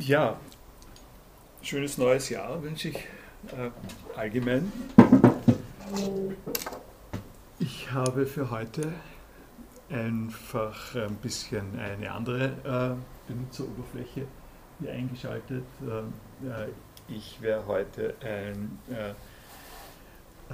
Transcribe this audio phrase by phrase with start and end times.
[0.00, 0.38] Ja,
[1.60, 3.70] schönes neues Jahr wünsche ich äh,
[4.16, 4.70] allgemein.
[7.58, 8.92] Ich habe für heute
[9.90, 14.26] einfach ein bisschen eine andere äh, Benutzeroberfläche
[14.78, 15.64] hier eingeschaltet.
[15.82, 16.68] Äh,
[17.12, 19.14] ich werde heute ein äh,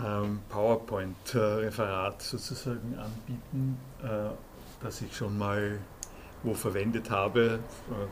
[0.00, 4.30] ähm, PowerPoint-Referat sozusagen anbieten, äh,
[4.82, 5.78] das ich schon mal
[6.42, 7.58] wo verwendet habe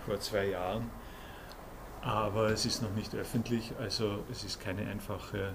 [0.06, 0.90] vor zwei Jahren
[2.02, 5.54] aber es ist noch nicht öffentlich, also es ist keine einfache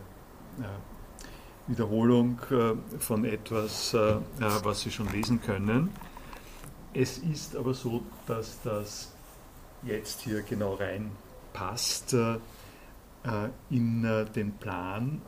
[0.59, 5.91] äh, Wiederholung äh, von etwas, äh, was Sie schon lesen können.
[6.93, 9.13] Es ist aber so, dass das
[9.83, 12.15] jetzt hier genau reinpasst
[13.69, 15.21] in den Plan,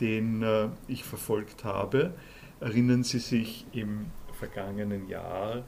[0.00, 2.14] den ich verfolgt habe.
[2.60, 5.64] Erinnern Sie sich, im vergangenen Jahr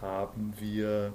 [0.00, 1.12] haben wir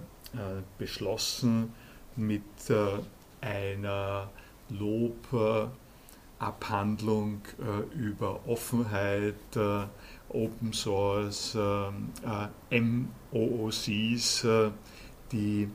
[0.77, 1.73] beschlossen,
[2.15, 2.99] mit äh,
[3.41, 4.29] einer
[4.69, 9.87] Lobabhandlung äh, über Offenheit, äh,
[10.29, 11.57] Open Source,
[12.71, 14.47] MOOCs,
[15.31, 15.69] die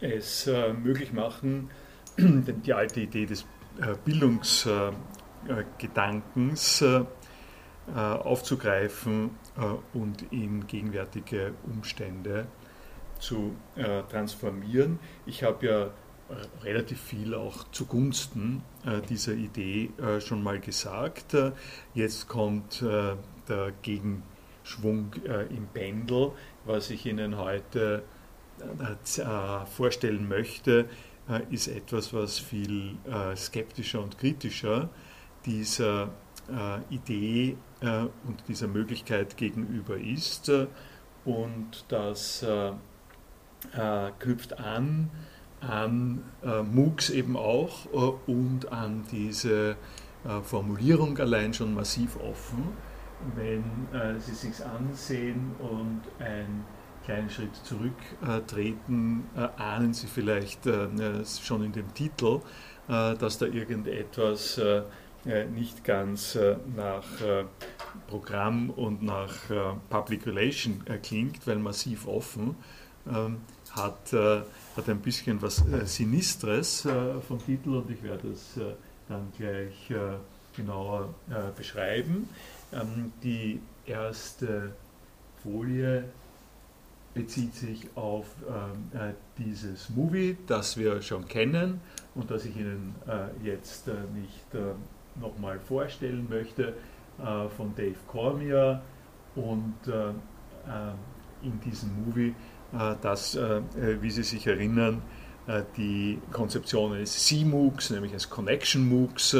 [0.00, 0.48] es
[0.82, 1.70] möglich machen,
[2.18, 3.44] die alte Idee des
[4.04, 6.84] Bildungsgedankens
[7.96, 9.30] aufzugreifen
[9.94, 12.46] und in gegenwärtige Umstände
[13.18, 14.98] zu äh, transformieren.
[15.26, 15.90] Ich habe ja
[16.62, 21.34] relativ viel auch zugunsten äh, dieser Idee äh, schon mal gesagt.
[21.34, 21.52] Äh,
[21.94, 23.16] jetzt kommt äh,
[23.48, 26.32] der Gegenschwung äh, im Pendel,
[26.64, 28.02] was ich Ihnen heute
[29.76, 30.88] vorstellen möchte,
[31.48, 32.96] ist etwas, was viel
[33.36, 34.88] skeptischer und kritischer
[35.46, 36.10] dieser
[36.90, 40.50] Idee und dieser Möglichkeit gegenüber ist
[41.24, 42.44] und das
[43.74, 45.10] äh, knüpft an
[45.60, 49.76] an äh, MOOCs eben auch äh, und an diese
[50.24, 52.68] äh, Formulierung allein schon massiv offen.
[53.34, 56.64] Wenn äh, Sie sich ansehen und einen
[57.04, 62.40] kleinen Schritt zurücktreten, äh, ahnen Sie vielleicht schon in dem Titel,
[62.86, 64.58] dass da irgendetwas
[65.54, 66.38] nicht ganz
[66.74, 67.04] nach
[68.06, 69.34] Programm und nach
[69.90, 72.56] Public Relation klingt, weil massiv offen.
[73.70, 74.40] Hat, äh,
[74.76, 78.72] hat ein bisschen was äh, Sinistres äh, vom Titel und ich werde es äh,
[79.08, 80.16] dann gleich äh,
[80.56, 82.28] genauer äh, beschreiben.
[82.72, 84.72] Ähm, die erste
[85.42, 86.04] Folie
[87.14, 91.80] bezieht sich auf ähm, dieses Movie, das wir schon kennen
[92.14, 92.94] und das ich Ihnen
[93.42, 94.46] jetzt nicht
[95.16, 96.74] nochmal vorstellen möchte,
[97.56, 98.82] von Dave Cormier.
[99.34, 99.74] Und
[101.42, 102.34] in diesem Movie äh,
[102.72, 105.02] dass, äh, äh, wie Sie sich erinnern,
[105.78, 109.32] die Konzeption eines CMOOCs, nämlich eines Connection MOOCs,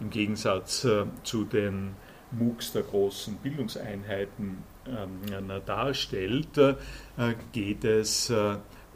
[0.00, 0.84] im Gegensatz
[1.22, 1.94] zu den
[2.32, 5.20] MOOCs der großen Bildungseinheiten ähm,
[5.64, 6.58] darstellt,
[7.52, 8.32] geht es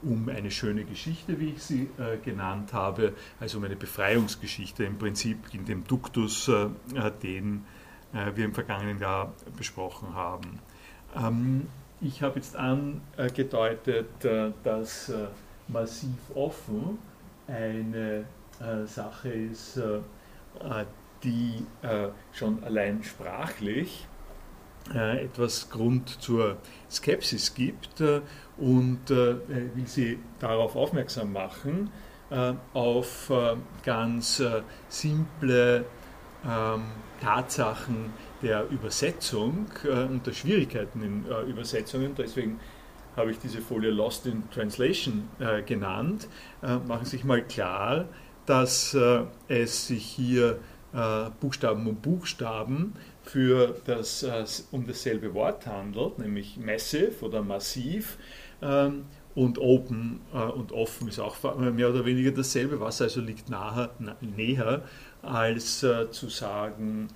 [0.03, 1.88] um eine schöne Geschichte, wie ich sie
[2.24, 6.50] genannt habe, also um eine Befreiungsgeschichte im Prinzip in dem Duktus,
[7.22, 7.64] den
[8.12, 10.58] wir im vergangenen Jahr besprochen haben.
[11.14, 11.68] Ähm,
[12.01, 15.27] ich habe jetzt angedeutet, äh, dass äh,
[15.69, 16.99] massiv offen
[17.47, 18.25] eine
[18.61, 19.81] äh, Sache ist,
[21.23, 21.65] die
[22.33, 24.07] schon allein sprachlich
[24.95, 26.57] etwas Grund zur
[26.91, 28.01] Skepsis gibt
[28.57, 31.91] und will Sie darauf aufmerksam machen,
[32.73, 33.33] auf
[33.84, 34.43] ganz
[34.89, 35.84] simple
[36.45, 36.83] ähm,
[37.21, 42.60] Tatsachen, der Übersetzung äh, und der Schwierigkeiten in äh, Übersetzungen, deswegen
[43.16, 46.28] habe ich diese Folie Lost in Translation äh, genannt,
[46.62, 48.06] äh, machen sich mal klar,
[48.44, 50.58] dass äh, es sich hier
[50.92, 52.92] äh, Buchstaben um Buchstaben
[53.22, 54.24] für das,
[54.70, 58.18] um dasselbe Wort handelt, nämlich massive oder massiv.
[58.62, 63.91] Ähm, und open und offen ist auch mehr oder weniger dasselbe, was also liegt nahe,
[64.22, 64.82] näher
[65.21, 67.09] als zu sagen,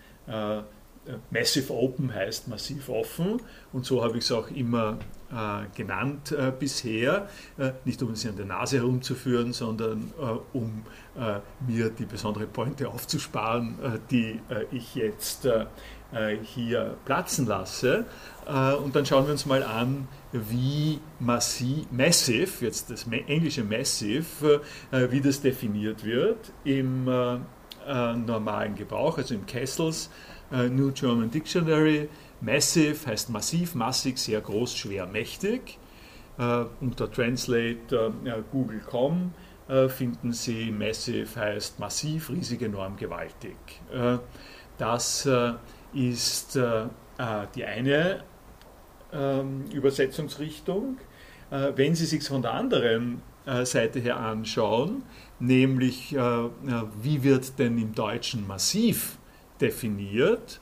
[1.31, 3.41] Massive Open heißt massiv offen
[3.73, 4.99] und so habe ich es auch immer
[5.33, 7.29] äh, genannt äh, bisher.
[7.57, 10.83] Äh, nicht um es an der Nase herumzuführen, sondern äh, um
[11.17, 14.41] äh, mir die besondere Pointe aufzusparen, äh, die
[14.73, 15.49] ich jetzt
[16.43, 18.05] hier platzen lasse.
[18.85, 24.61] und dann schauen wir uns mal an, wie massiv, Massive, jetzt das englische Massive,
[24.91, 30.11] wie das definiert wird im normalen Gebrauch, also im Kessels
[30.51, 32.09] New German Dictionary.
[32.41, 35.79] Massive heißt massiv, massig, sehr groß, schwer, mächtig.
[36.39, 39.33] Uh, unter Translate uh, Google.com
[39.89, 43.55] finden Sie Massive heißt massiv, riesig, enorm, gewaltig.
[44.77, 45.29] Das
[45.95, 46.59] ist
[47.55, 48.25] die eine
[49.13, 50.99] ähm, Übersetzungsrichtung.
[51.51, 53.23] Wenn Sie sich von der anderen
[53.63, 55.05] Seite her anschauen,
[55.39, 59.20] nämlich wie wird denn im Deutschen massiv
[59.61, 60.61] definiert,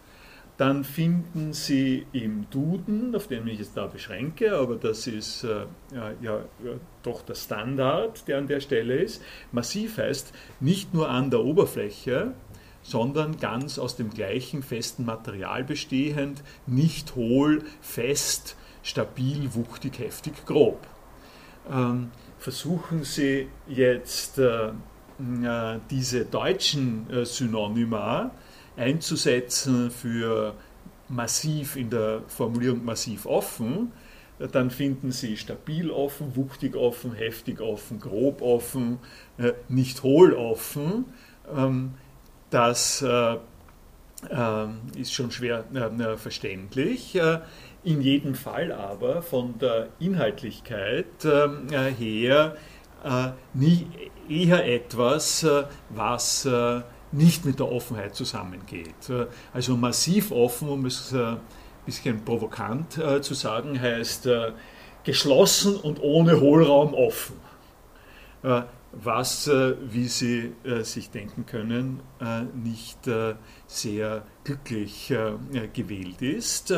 [0.58, 5.66] dann finden Sie im Duden, auf den ich jetzt da beschränke, aber das ist äh,
[5.94, 6.40] ja, ja,
[7.04, 9.22] doch der Standard, der an der Stelle ist.
[9.52, 12.32] Massiv heißt nicht nur an der Oberfläche,
[12.82, 20.84] sondern ganz aus dem gleichen festen Material bestehend, nicht hohl, fest, stabil, wuchtig, heftig, grob.
[21.70, 28.32] Ähm, versuchen Sie jetzt äh, äh, diese deutschen äh, Synonyma
[28.78, 30.54] einzusetzen für
[31.08, 33.92] massiv in der Formulierung massiv offen,
[34.52, 38.98] dann finden Sie stabil offen, wuchtig offen, heftig offen, grob offen,
[39.36, 41.06] äh, nicht hohl offen.
[41.54, 41.94] Ähm,
[42.50, 43.36] das äh,
[44.30, 47.18] ähm, ist schon schwer äh, verständlich.
[47.84, 52.56] In jedem Fall aber von der Inhaltlichkeit her
[54.28, 55.46] eher etwas,
[55.88, 56.48] was
[57.12, 59.08] nicht mit der Offenheit zusammengeht.
[59.08, 61.38] Äh, also massiv offen, um es ein äh,
[61.86, 64.28] bisschen provokant äh, zu sagen, heißt
[65.04, 67.36] geschlossen und ohne Hohlraum offen.
[68.92, 70.52] Was, wie Sie
[70.82, 72.00] sich denken können,
[72.62, 72.98] nicht
[73.66, 75.14] sehr glücklich
[75.72, 76.74] gewählt ist.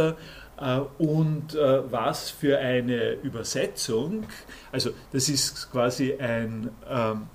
[0.99, 4.27] Und was für eine Übersetzung,
[4.71, 7.27] also das ist quasi ein, ähm,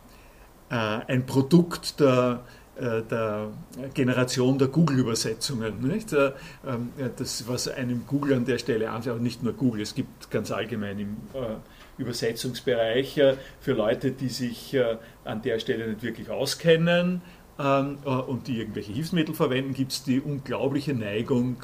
[0.69, 2.45] ein Produkt der
[2.79, 3.51] der
[3.93, 5.89] Generation der Google-Übersetzungen.
[5.89, 6.31] Äh,
[6.67, 10.51] ähm, das, was einem Google an der Stelle anschaut, nicht nur Google, es gibt ganz
[10.51, 11.55] allgemein im äh,
[11.97, 13.21] Übersetzungsbereich
[13.61, 14.77] für Leute, die sich
[15.23, 17.21] an der Stelle nicht wirklich auskennen
[17.57, 21.55] ähm, und die irgendwelche Hilfsmittel verwenden, gibt es die unglaubliche Neigung,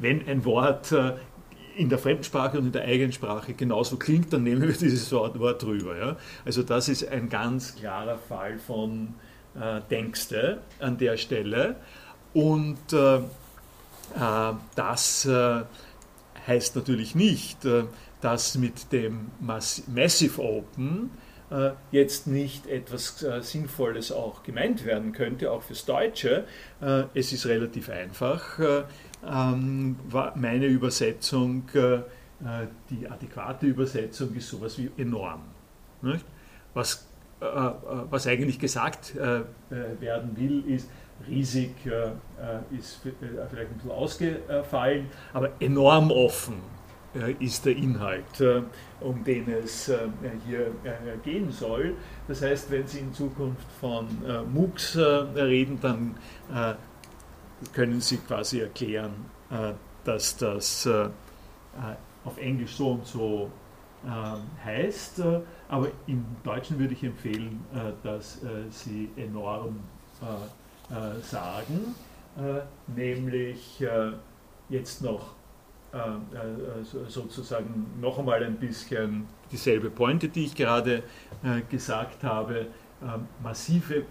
[0.00, 0.92] wenn ein Wort
[1.76, 5.62] in der Fremdsprache und in der eigenen Sprache genauso klingt, dann nehmen wir dieses Wort,
[5.62, 5.96] drüber.
[5.96, 6.16] Ja?
[6.44, 9.14] Also das ist ein ganz klarer Fall von
[9.60, 11.76] äh, Denkste an der Stelle.
[12.34, 13.20] Und äh, äh
[14.74, 15.62] das äh,
[16.46, 17.58] heißt natürlich nicht,
[18.20, 21.10] dass mit dem Massive Open
[21.90, 26.44] jetzt nicht etwas Sinnvolles auch gemeint werden könnte, auch fürs Deutsche.
[27.14, 28.60] es ist relativ einfach.
[29.26, 29.96] Ähm,
[30.36, 31.68] meine Übersetzung,
[32.90, 35.42] die adäquate Übersetzung ist sowas wie enorm.
[36.74, 37.05] Was
[37.38, 39.42] was eigentlich gesagt äh,
[40.00, 40.88] werden will, ist,
[41.28, 41.70] riesig
[42.78, 46.56] ist vielleicht ein bisschen ausgefallen, aber enorm offen
[47.38, 48.42] ist der Inhalt,
[49.00, 49.90] um den es
[50.46, 50.72] hier
[51.24, 51.94] gehen soll.
[52.28, 54.06] Das heißt, wenn Sie in Zukunft von
[54.52, 56.16] MOOCs reden, dann
[57.72, 59.14] können Sie quasi erklären,
[60.04, 60.86] dass das
[62.24, 63.50] auf Englisch so und so
[64.64, 65.22] heißt
[65.68, 69.80] aber im Deutschen würde ich empfehlen, äh, dass äh, Sie enorm
[70.22, 71.94] äh, sagen,
[72.94, 73.82] nämlich
[74.68, 75.34] jetzt noch
[76.84, 81.02] sozusagen noch einmal ein bisschen dieselbe Pointe, die ich gerade
[81.70, 82.66] gesagt habe.
[83.02, 84.04] Ähm, massive,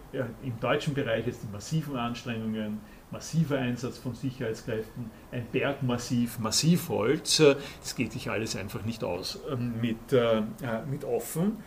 [0.44, 2.82] im deutschen Bereich jetzt die massiven Anstrengungen,
[3.16, 7.40] massiver Einsatz von Sicherheitskräften, ein Bergmassiv, Massivholz.
[7.40, 10.44] Äh, das geht sich alles einfach nicht aus ähm, mit, äh, äh,
[10.90, 11.58] mit offen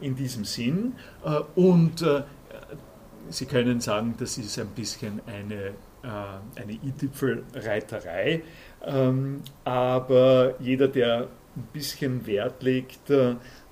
[0.00, 0.94] in diesem Sinn.
[1.54, 2.04] Und
[3.28, 8.42] Sie können sagen, das ist ein bisschen eine, eine I-Tüpfelreiterei,
[8.84, 13.12] ähm, aber jeder, der ein bisschen Wert legt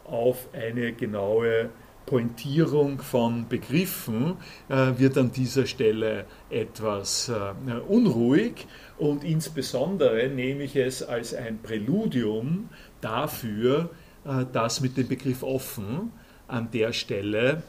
[0.04, 1.70] auf eine genaue
[2.06, 4.36] Pointierung von Begriffen
[4.68, 11.60] äh, wird an dieser Stelle etwas äh, unruhig und insbesondere nehme ich es als ein
[11.60, 12.68] Präludium
[13.00, 13.90] dafür,
[14.24, 16.12] äh, dass mit dem Begriff offen
[16.48, 17.62] an der Stelle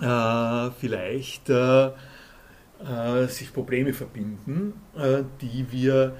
[0.00, 4.72] äh, vielleicht äh, äh, sich Probleme verbinden,
[5.40, 6.16] die wir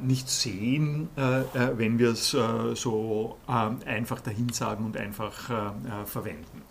[0.00, 5.76] nicht sehen, wenn wir es so einfach dahinsagen und einfach
[6.06, 6.62] verwenden.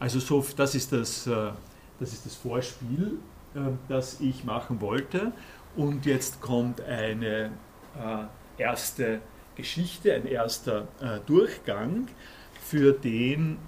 [0.00, 1.50] Also so, das, ist das, äh,
[1.98, 3.18] das ist das Vorspiel,
[3.54, 5.32] äh, das ich machen wollte.
[5.76, 7.50] Und jetzt kommt eine
[7.96, 9.20] äh, erste
[9.56, 10.86] Geschichte, ein erster
[11.26, 12.06] Durchgang,
[12.62, 13.58] für den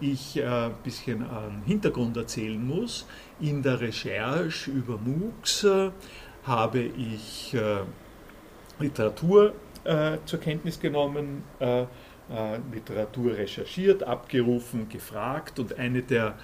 [0.00, 3.06] ich ein bisschen an Hintergrund erzählen muss.
[3.40, 5.66] In der Recherche über MOOCs
[6.44, 7.56] habe ich
[8.78, 9.54] Literatur
[10.26, 11.42] zur Kenntnis genommen
[12.30, 16.36] äh, Literatur recherchiert, abgerufen, gefragt und eine der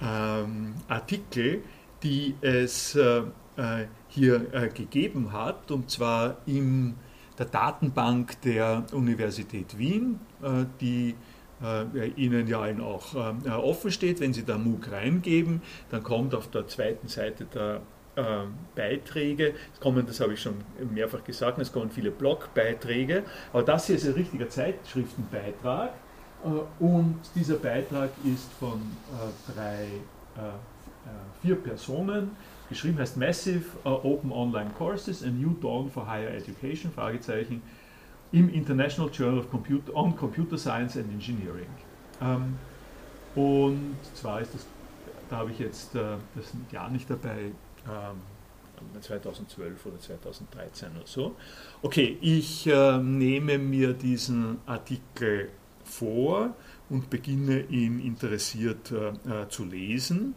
[0.00, 1.62] ähm, Artikel,
[2.02, 3.22] die es äh,
[3.56, 6.96] äh hier äh, gegeben hat, und zwar in
[7.38, 11.14] der Datenbank der Universität Wien, äh, die
[12.16, 13.14] Ihnen ja allen auch
[13.46, 14.18] offen steht.
[14.18, 17.82] Wenn Sie da MOOC reingeben, dann kommt auf der zweiten Seite der
[18.74, 19.54] Beiträge.
[19.72, 20.56] Es kommen, das habe ich schon
[20.92, 25.94] mehrfach gesagt, es kommen viele Blogbeiträge, aber das hier ist ein richtiger Zeitschriftenbeitrag
[26.78, 28.82] und dieser Beitrag ist von
[29.54, 29.86] drei,
[31.40, 32.32] vier Personen
[32.72, 37.60] Geschrieben heißt Massive Open Online Courses, a New Dawn for Higher Education, Fragezeichen,
[38.32, 41.66] im International Journal of Computer, on Computer Science and Engineering.
[42.22, 42.56] Ähm,
[43.34, 44.66] und zwar ist das,
[45.28, 47.52] da habe ich jetzt äh, das Jahr nicht dabei, ähm,
[49.00, 51.36] 2012 oder 2013 oder so.
[51.82, 55.50] Okay, ich äh, nehme mir diesen Artikel
[55.84, 56.54] vor
[56.88, 60.34] und beginne ihn interessiert äh, äh zu lesen.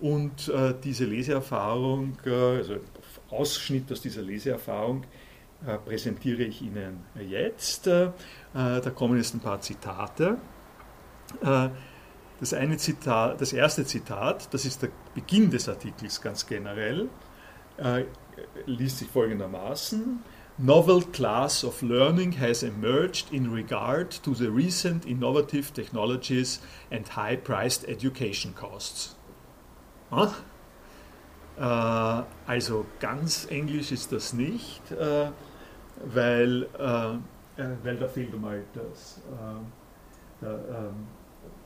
[0.00, 2.76] Und äh, diese Leseerfahrung, also
[3.30, 5.04] Ausschnitt aus dieser Leseerfahrung,
[5.86, 6.98] präsentiere ich Ihnen
[7.30, 7.86] jetzt.
[7.86, 8.12] Da
[8.94, 10.36] kommen jetzt ein paar Zitate.
[12.36, 17.08] Äh, das, eine Zitat, das erste Zitat, das ist der Beginn des Artikels ganz generell,
[17.78, 18.04] äh,
[18.66, 20.22] liest sich folgendermaßen.
[20.58, 27.86] Novel class of learning has emerged in regard to the recent innovative technologies and high-priced
[27.86, 29.16] education costs.
[31.58, 35.30] Äh, also ganz Englisch ist das nicht, äh,
[36.04, 39.20] weil, äh, weil da fehlt einmal das,
[40.40, 41.06] der, ähm,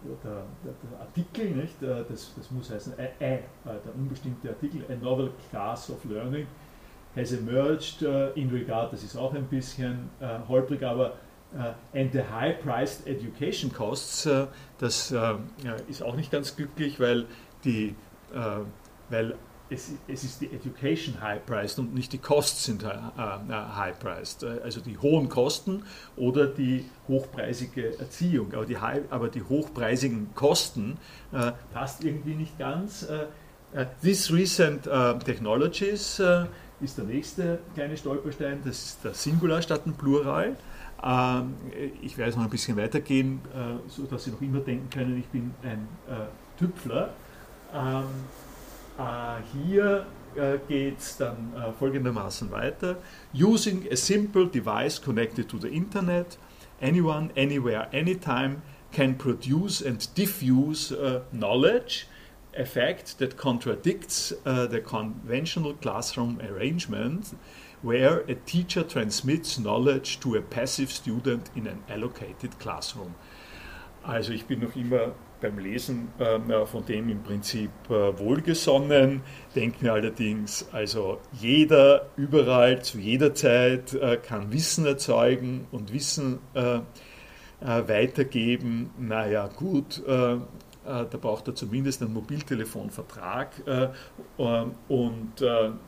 [0.04, 1.74] der, der, Artikel, nicht?
[1.80, 6.46] Das, das muss heißen, a, a, der unbestimmte Artikel, a novel class of learning
[7.16, 8.02] has emerged
[8.36, 10.10] in regard, das ist auch ein bisschen
[10.48, 11.14] holprig, aber
[11.92, 14.28] and the high-priced education costs,
[14.78, 15.12] das
[15.88, 17.26] ist auch nicht ganz glücklich, weil
[17.64, 17.96] die
[18.32, 18.60] äh,
[19.10, 19.34] weil
[19.70, 24.44] es, es, ist die Education high-priced und nicht die Costs sind äh, äh, high-priced.
[24.62, 25.84] Also die hohen Kosten
[26.16, 28.52] oder die hochpreisige Erziehung.
[28.54, 30.98] Aber die, high, aber die hochpreisigen Kosten
[31.32, 33.04] äh, passt irgendwie nicht ganz.
[33.04, 33.26] Äh,
[34.02, 36.46] These recent uh, technologies uh,
[36.80, 40.56] ist der nächste kleine Stolperstein, das ist der Singular statt ein Plural.
[41.02, 41.54] Ähm,
[42.02, 45.26] ich werde jetzt noch ein bisschen weitergehen, äh, sodass Sie noch immer denken können, ich
[45.26, 45.86] bin ein
[46.58, 47.10] Tüpfler.
[48.98, 50.06] Äh, hier
[50.36, 52.96] äh, geht es dann äh, folgendermaßen weiter.
[53.34, 56.38] Using a simple device connected to the Internet,
[56.80, 62.06] anyone, anywhere, anytime can produce and diffuse uh, knowledge,
[62.58, 67.34] a fact that contradicts uh, the conventional classroom arrangement
[67.82, 73.14] where a teacher transmits knowledge to a passive student in an allocated classroom.
[74.02, 79.22] Also ich bin noch immer beim Lesen äh, von dem im Prinzip äh, wohlgesonnen,
[79.54, 86.38] denke mir allerdings, also jeder überall zu jeder Zeit äh, kann Wissen erzeugen und Wissen
[86.54, 86.80] äh, äh,
[87.60, 88.90] weitergeben.
[88.98, 90.36] Naja, gut, äh,
[90.84, 93.50] da braucht er zumindest einen Mobiltelefonvertrag
[94.38, 95.78] und da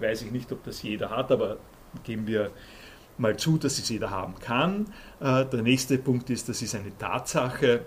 [0.00, 1.58] weiß ich nicht, ob das jeder hat, aber
[2.02, 2.50] geben wir
[3.18, 4.86] mal zu, dass es jeder haben kann.
[5.20, 7.82] Der nächste Punkt ist, das ist eine Tatsache,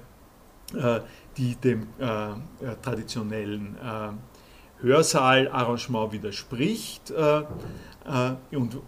[1.37, 2.35] die dem äh, äh,
[2.81, 3.75] traditionellen
[4.81, 8.81] Hörsaalarrangement widerspricht und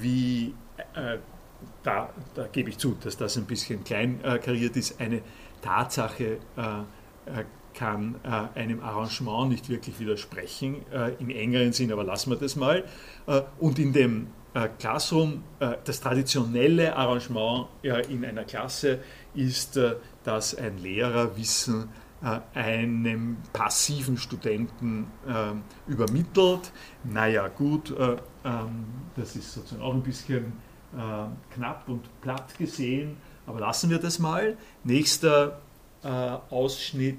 [0.00, 0.54] wie
[1.82, 5.00] da, da, gebe ich zu, dass das ein bisschen klein kariert ist.
[5.00, 5.20] Eine
[5.60, 6.38] Tatsache
[7.74, 8.20] kann
[8.54, 10.82] einem Arrangement nicht wirklich widersprechen,
[11.18, 12.84] im engeren Sinn, aber lassen wir das mal.
[13.58, 14.28] und in dem
[14.78, 17.66] Classroom, das traditionelle Arrangement
[18.08, 19.00] in einer Klasse
[19.34, 21.88] ist, äh, dass ein Lehrer Wissen
[22.22, 26.72] äh, einem passiven Studenten äh, übermittelt.
[27.04, 28.84] Naja, gut, ähm,
[29.16, 30.52] das ist sozusagen auch ein bisschen
[31.54, 34.58] knapp und platt gesehen, aber lassen wir das mal.
[34.84, 35.62] Nächster
[36.02, 37.16] Ausschnitt.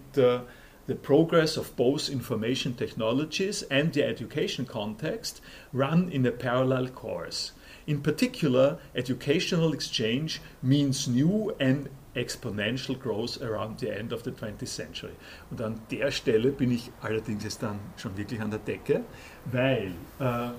[0.86, 5.42] The progress of both information technologies and the education context
[5.72, 7.54] run in a parallel course.
[7.88, 14.68] In particular, educational exchange means new and exponential growth around the end of the 20th
[14.68, 15.14] century.
[15.50, 19.02] Und an der Stelle bin ich allerdings jetzt dann schon wirklich an der Decke,
[19.46, 20.50] weil äh,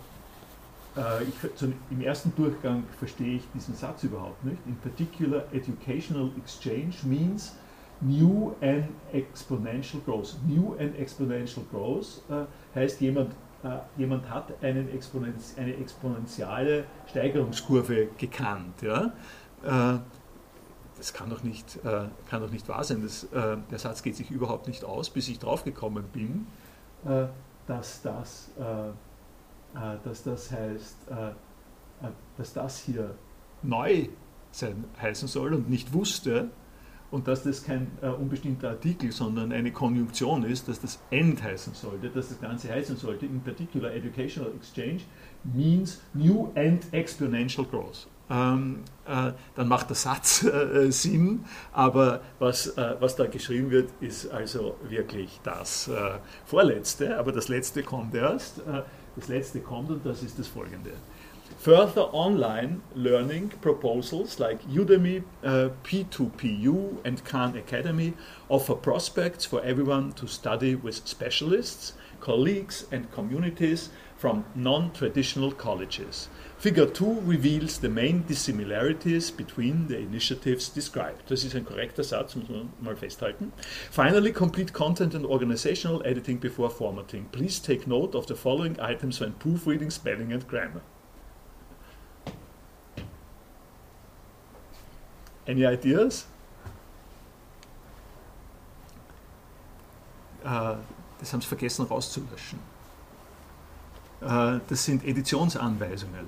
[0.96, 4.58] äh, ich, zu, im ersten Durchgang verstehe ich diesen Satz überhaupt nicht.
[4.66, 7.54] In particular, educational exchange means
[8.00, 10.34] new and exponential growth.
[10.46, 12.44] New and exponential growth äh,
[12.78, 13.32] heißt, jemand,
[13.62, 18.82] äh, jemand hat einen Exponenz, eine exponentielle Steigerungskurve gekannt.
[18.82, 19.12] Ja?
[19.64, 19.98] Äh,
[21.04, 23.02] das kann doch nicht, äh, kann doch nicht wahr sein.
[23.02, 26.46] Das, äh, der Satz geht sich überhaupt nicht aus, bis ich draufgekommen bin,
[27.04, 27.26] äh,
[27.66, 28.88] dass, das, äh,
[29.78, 32.08] äh, dass das heißt, äh,
[32.38, 33.14] dass das hier
[33.62, 34.08] neu
[34.50, 36.48] sein, heißen soll und nicht wusste
[37.10, 42.08] und dass das kein unbestimmter Artikel, sondern eine Konjunktion ist, dass das end heißen sollte,
[42.08, 45.02] dass das Ganze heißen sollte, in particular educational exchange
[45.44, 52.66] means new and exponential growth ähm, äh, dann macht der Satz äh, Sinn, aber was,
[52.68, 58.14] äh, was da geschrieben wird, ist also wirklich das äh, Vorletzte, aber das Letzte kommt
[58.14, 58.58] erst.
[58.58, 58.82] Äh,
[59.16, 60.90] das Letzte kommt und das ist das folgende.
[61.58, 68.14] Further online learning proposals like Udemy, uh, P2PU, and Khan Academy
[68.48, 76.28] offer prospects for everyone to study with specialists, colleagues, and communities from non traditional colleges.
[76.64, 81.30] Figure 2 reveals the main dissimilarities between the initiatives described.
[81.30, 83.52] Das ist ein korrekter Satz, muss man mal festhalten.
[83.90, 87.26] Finally, complete content and organizational editing before formatting.
[87.32, 90.80] Please take note of the following items when proofreading, spelling and grammar.
[95.46, 96.26] Any ideas?
[100.42, 100.76] Uh,
[101.18, 102.58] das haben sie vergessen rauszulöschen.
[104.24, 106.26] Uh, das sind Editionsanweisungen.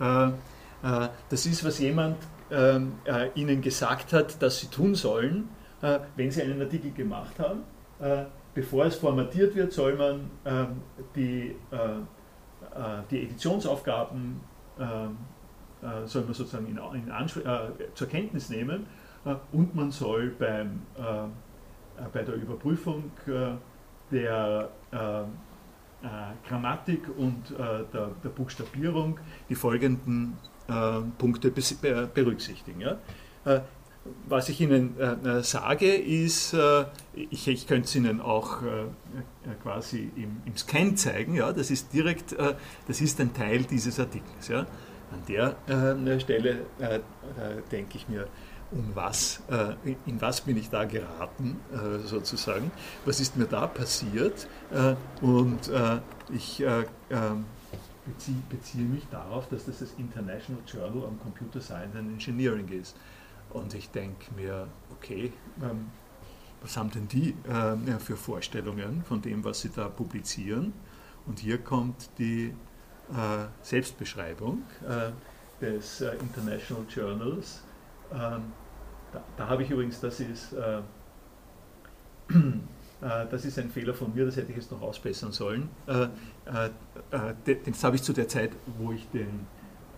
[0.00, 2.16] Äh, äh, das ist, was jemand
[2.50, 5.48] ähm, äh, ihnen gesagt hat, dass sie tun sollen,
[6.16, 7.62] wenn sie einen Artikel gemacht haben.
[8.52, 10.82] Bevor es formatiert wird, soll man ähm,
[11.16, 11.56] die,
[13.10, 14.42] die Editionsaufgaben
[16.04, 17.28] soll man sozusagen in, in
[17.94, 18.84] zur Kenntnis nehmen
[19.52, 20.82] und man soll beim,
[22.12, 23.10] bei der Überprüfung
[24.10, 24.96] der äh,
[26.48, 30.36] Grammatik und äh, der, der, Buchstabierung die folgenden
[30.68, 32.80] äh, Punkte berücksichtigen.
[32.80, 32.98] Ja?
[33.44, 33.60] Äh,
[34.26, 38.62] was ich Ihnen äh, sage, ist, äh, ich, ich könnte es Ihnen auch
[39.62, 41.52] quasi im, im, Scan zeigen, ja?
[41.52, 42.34] das ist direkt,
[42.86, 44.48] das ist ein Teil dieses Artikels.
[44.48, 44.66] Ja?
[45.68, 46.60] An der Stelle
[47.70, 48.26] denke ich mir,
[48.72, 49.74] um was, äh,
[50.06, 52.70] in was bin ich da geraten, äh, sozusagen,
[53.04, 56.00] was ist mir da passiert äh, und äh,
[56.32, 57.46] ich äh, ähm,
[58.06, 62.96] beziehe, beziehe, mich darauf, dass das das International Journal on Computer Science and Engineering ist.
[63.50, 65.90] Und ich denke mir, okay, ähm,
[66.62, 70.72] was haben denn die äh, für Vorstellungen von dem, was sie da publizieren?
[71.26, 72.54] Und hier kommt die
[73.62, 74.62] Selbstbeschreibung
[75.60, 77.60] des International Journals
[78.12, 78.52] ähm,
[79.12, 80.78] da, da habe ich übrigens, das ist, äh,
[82.30, 85.68] äh, das ist ein Fehler von mir, das hätte ich jetzt noch ausbessern sollen.
[85.86, 86.08] Äh,
[86.46, 86.70] äh,
[87.10, 89.46] äh das habe ich zu der Zeit, wo ich den,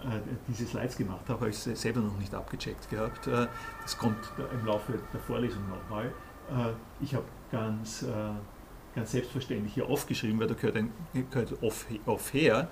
[0.02, 3.26] äh, diese Slides gemacht habe, habe ich selber noch nicht abgecheckt gehabt.
[3.26, 4.18] das kommt
[4.52, 6.12] im Laufe der Vorlesung nochmal.
[7.00, 8.04] ich habe ganz,
[8.94, 10.92] ganz selbstverständlich hier aufgeschrieben, weil da gehört, ein,
[11.30, 12.68] gehört off, off her.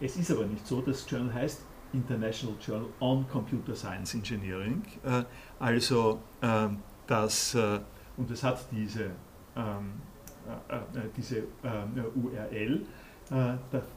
[0.00, 1.62] es ist aber nicht so, das Journal heißt
[1.94, 4.82] International Journal on Computer Science Engineering.
[5.04, 5.22] Äh,
[5.58, 7.80] also ähm, das, äh,
[8.16, 9.10] und es hat diese,
[9.56, 9.94] ähm,
[10.68, 11.44] äh, diese
[12.14, 12.84] URL,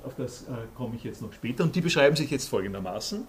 [0.06, 3.28] auf das komme ich jetzt noch später, und die beschreiben sich jetzt folgendermaßen.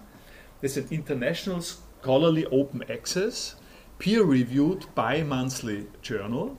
[0.61, 1.61] Das ist ein International
[2.01, 3.57] Scholarly Open Access,
[3.97, 6.51] peer-reviewed bi-monthly journal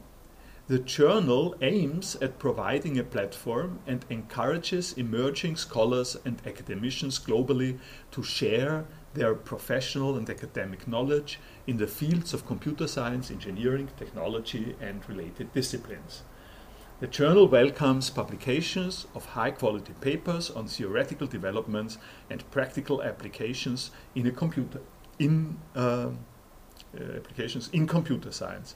[0.71, 7.81] The journal aims at providing a platform and encourages emerging scholars and academicians globally
[8.13, 14.77] to share their professional and academic knowledge in the fields of computer science, engineering, technology,
[14.81, 16.23] and related disciplines.
[17.01, 21.99] The journal welcomes publications of high quality papers on theoretical developments
[22.31, 24.83] and practical applications in a computer
[25.19, 26.11] in uh,
[26.95, 28.75] applications in computer science.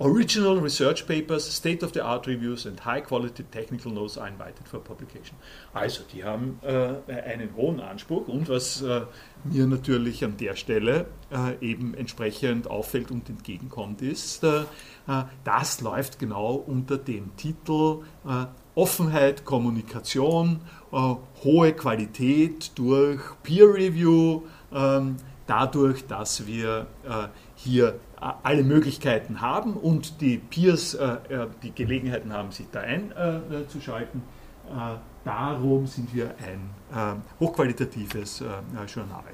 [0.00, 5.36] Original research papers, state-of-the-art reviews and high-quality technical notes are invited for publication.
[5.72, 9.02] Also, die haben äh, einen hohen Anspruch und was äh,
[9.44, 14.64] mir natürlich an der Stelle äh, eben entsprechend auffällt und entgegenkommt, ist, äh, äh,
[15.44, 25.18] das läuft genau unter dem Titel äh, Offenheit, Kommunikation, hohe Qualität durch Peer Review, ähm,
[25.46, 26.88] dadurch, dass wir
[27.64, 27.98] hier
[28.42, 34.22] alle Möglichkeiten haben und die Peers äh, äh, die Gelegenheiten haben, sich da einzuschalten.
[34.68, 36.70] Äh, darum sind wir ein
[37.40, 38.42] hochqualitatives
[38.86, 39.24] Journal.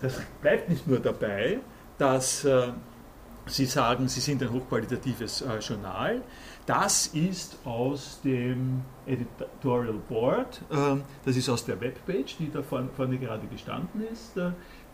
[0.00, 1.60] das bleibt nicht nur dabei,
[1.96, 2.46] dass
[3.46, 6.20] Sie sagen, Sie sind ein hochqualitatives Journal.
[6.66, 10.60] Das ist aus dem Editorial Board,
[11.24, 14.38] das ist aus der Webpage, die da vorne gerade gestanden ist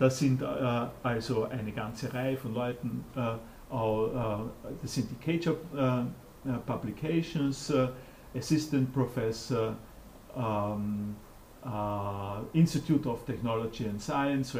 [0.00, 5.54] das sind also eine ganze Reihe von Leuten, das sind die Cage
[6.66, 7.72] Publications,
[8.34, 9.76] Assistant Professor,
[10.34, 11.14] um,
[11.64, 14.56] uh, Institute of Technology and Science,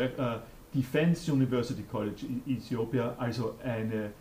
[0.75, 4.13] Defense University College Ethiopia, also eine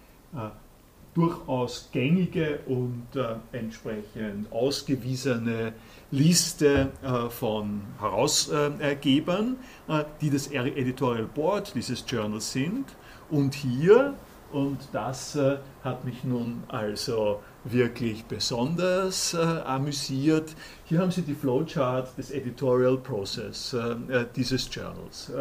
[1.13, 5.73] durchaus gängige und äh, entsprechend ausgewiesene
[6.12, 12.86] Liste äh, von Herausgebern, äh, die das Editorial Board dieses Journals sind.
[13.30, 14.15] Und hier,
[14.52, 15.38] und das
[15.84, 23.76] hat mich nun also wirklich besonders amüsiert, hier haben Sie die Flowchart des Editorial Process
[24.36, 25.32] dieses Journals.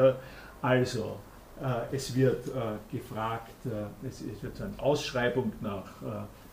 [0.61, 1.17] also,
[1.61, 5.87] äh, es wird äh, gefragt, äh, es wird eine Ausschreibung nach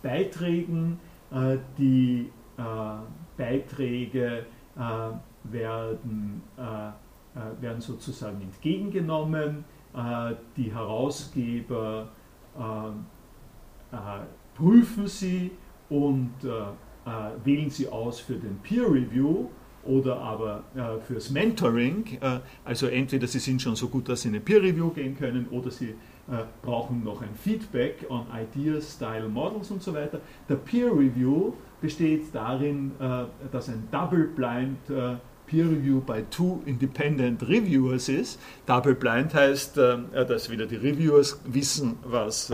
[0.02, 1.00] Beiträgen.
[1.78, 2.32] Die
[3.38, 4.46] Beiträge
[5.44, 6.42] werden,
[7.62, 9.66] werden sozusagen entgegengenommen.
[10.58, 12.10] Die Herausgeber
[14.56, 15.52] prüfen sie
[15.90, 16.34] und
[17.44, 19.48] wählen sie aus für den Peer Review
[19.86, 22.18] oder aber äh, fürs Mentoring.
[22.22, 25.16] Äh, also entweder Sie sind schon so gut, dass Sie in eine Peer Review gehen
[25.18, 30.20] können oder Sie äh, brauchen noch ein Feedback on Ideas, Style, Models und so weiter.
[30.50, 31.54] Der Peer Review
[31.86, 38.40] besteht darin, äh, dass ein Double Blind äh, Peer Review by two independent reviewers ist.
[38.66, 42.52] Double Blind heißt, äh, dass weder die Reviewers wissen, was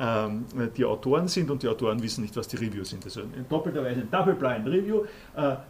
[0.00, 0.44] ähm,
[0.76, 3.04] die Autoren sind und die Autoren wissen nicht, was die Reviews sind.
[3.04, 5.04] Also in doppelter Weise ein Double Blind Review.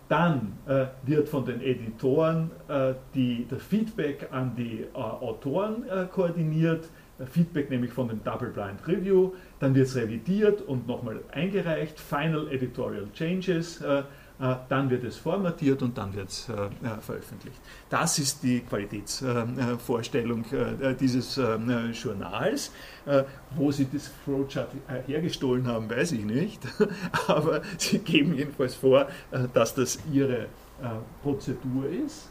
[0.09, 0.53] Dann
[1.07, 2.51] wird von den Editoren
[3.14, 6.90] die, das Feedback an die Autoren koordiniert.
[7.27, 12.49] Feedback nämlich von dem Double Blind Review, dann wird es revidiert und nochmal eingereicht, Final
[12.53, 13.83] Editorial Changes,
[14.41, 17.61] äh, dann wird es formatiert und dann wird es äh, äh, veröffentlicht.
[17.91, 20.45] Das ist die Qualitätsvorstellung
[21.01, 21.41] dieses
[21.93, 22.71] Journals.
[23.57, 24.71] Wo Sie das Flowchart
[25.07, 26.61] hergestohlen haben, weiß ich nicht,
[27.27, 29.09] aber Sie geben jedenfalls vor,
[29.55, 30.47] dass das Ihre
[31.23, 32.31] Prozedur ist.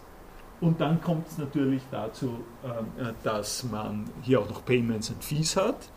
[0.59, 2.39] Und dann kommt es natürlich dazu,
[3.21, 5.89] dass man hier auch noch Payments and Fees hat.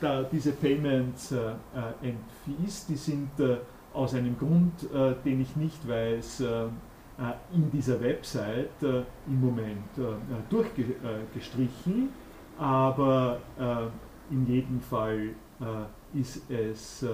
[0.00, 3.30] Da diese Payments and Fees, die sind
[3.94, 6.68] aus einem Grund, äh, den ich nicht weiß, äh, äh
[7.54, 10.14] in dieser Website äh, im Moment äh, äh,
[10.48, 12.10] durchgestrichen,
[12.58, 13.38] aber
[14.30, 15.30] in jedem Fall
[16.14, 17.04] ist es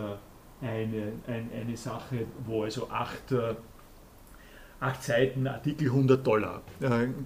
[0.60, 3.32] eine, ein, eine Sache, wo also acht,
[4.80, 6.62] acht Seiten Artikel 100 Dollar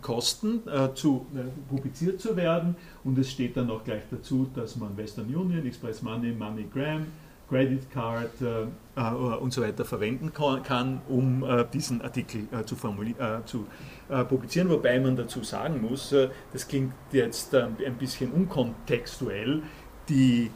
[0.00, 0.62] kosten,
[0.94, 1.26] zu,
[1.68, 2.76] publiziert zu werden.
[3.04, 7.06] Und es steht dann auch gleich dazu, dass man Western Union, Express Money, MoneyGram,
[7.52, 8.62] Credit Card äh,
[8.98, 13.66] äh, und so weiter verwenden kann, um äh, diesen Artikel äh, zu, äh, zu
[14.08, 14.70] äh, publizieren.
[14.70, 16.14] Wobei man dazu sagen muss,
[16.52, 19.62] das klingt jetzt ein bisschen unkontextuell,
[20.08, 20.50] die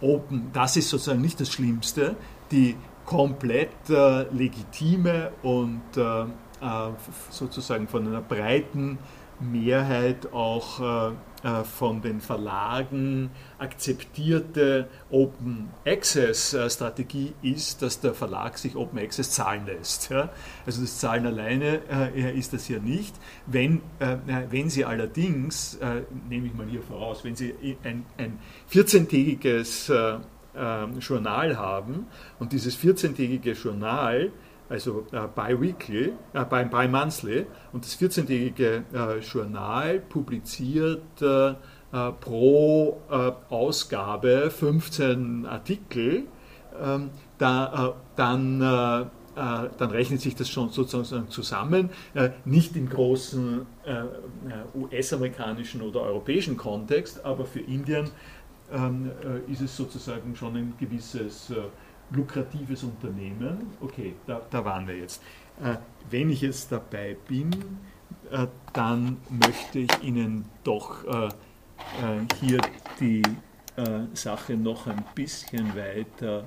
[0.00, 2.16] Open, das ist sozusagen nicht das Schlimmste,
[2.50, 2.74] die
[3.06, 5.80] komplett legitime und
[7.30, 8.98] sozusagen von einer breiten
[9.40, 11.12] Mehrheit auch
[11.46, 18.98] äh, von den Verlagen akzeptierte Open Access äh, Strategie ist, dass der Verlag sich Open
[18.98, 20.10] Access zahlen lässt.
[20.64, 23.14] Also das Zahlen alleine äh, ist das hier nicht.
[23.46, 23.82] Wenn,
[24.50, 25.78] wenn Sie allerdings,
[26.28, 28.38] nehme ich mal hier voraus, wenn Sie ein, ein
[28.72, 30.20] 14-tägiges
[30.56, 32.06] ähm, Journal haben
[32.38, 34.32] und dieses 14-tägige Journal
[34.68, 37.46] also äh, bi-weekly, äh, bi-monthly.
[37.72, 41.54] Und das 14-tägige äh, Journal publiziert äh, äh
[42.20, 46.24] pro äh, Ausgabe 15 Artikel.
[46.80, 51.90] Ähm, da, dann, dann rechnet sich das schon sozusagen zusammen,
[52.46, 53.66] nicht im großen
[54.74, 58.10] US-amerikanischen oder europäischen Kontext, aber für Indien
[58.72, 59.10] ähm,
[59.48, 61.52] ist es sozusagen schon ein gewisses
[62.10, 63.72] lukratives Unternehmen.
[63.80, 65.22] Okay, da, da waren wir jetzt.
[65.62, 65.76] Äh,
[66.10, 67.50] wenn ich jetzt dabei bin,
[68.30, 71.30] äh, dann möchte ich Ihnen doch äh, äh
[72.40, 72.60] hier
[73.00, 73.22] die
[73.76, 76.44] äh, Sache noch ein bisschen weiter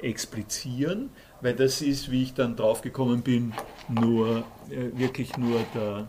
[0.00, 3.52] explizieren, weil das ist, wie ich dann drauf gekommen bin,
[3.88, 6.08] nur äh, wirklich nur der,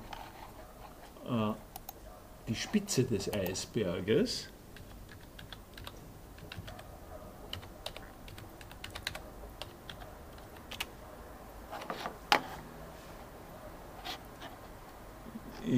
[2.48, 4.50] die Spitze des Eisberges.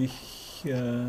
[0.02, 1.08] Ich äh,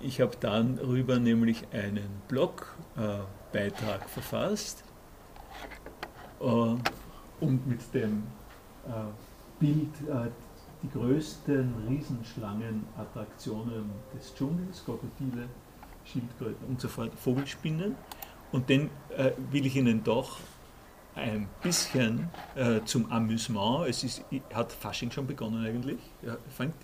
[0.00, 4.84] ich habe dann darüber nämlich einen Blogbeitrag äh, verfasst
[6.40, 8.24] äh, und mit dem
[9.58, 9.90] Bild
[10.82, 15.48] die größten Riesenschlangenattraktionen des Dschungels, Krokodile,
[16.04, 17.94] Schildkröten und so fort, Vogelspinnen.
[18.52, 20.38] Und dann äh, will ich Ihnen doch
[21.14, 24.22] ein bisschen äh, zum Amüsement, es ist,
[24.54, 26.74] hat Fasching schon begonnen eigentlich, ja, fängt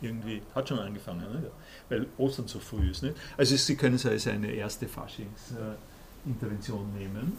[0.00, 1.50] irgendwie, hat schon angefangen, ne?
[1.88, 3.02] weil Ostern so früh ist.
[3.02, 3.16] Nicht?
[3.36, 7.36] Also Sie können es als eine erste Faschingsintervention äh, nehmen.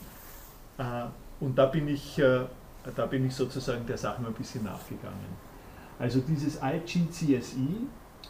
[0.78, 1.06] Äh,
[1.40, 2.42] und da bin, ich, äh,
[2.96, 5.54] da bin ich sozusagen der Sache mal ein bisschen nachgegangen.
[6.00, 7.58] Also dieses IGCSE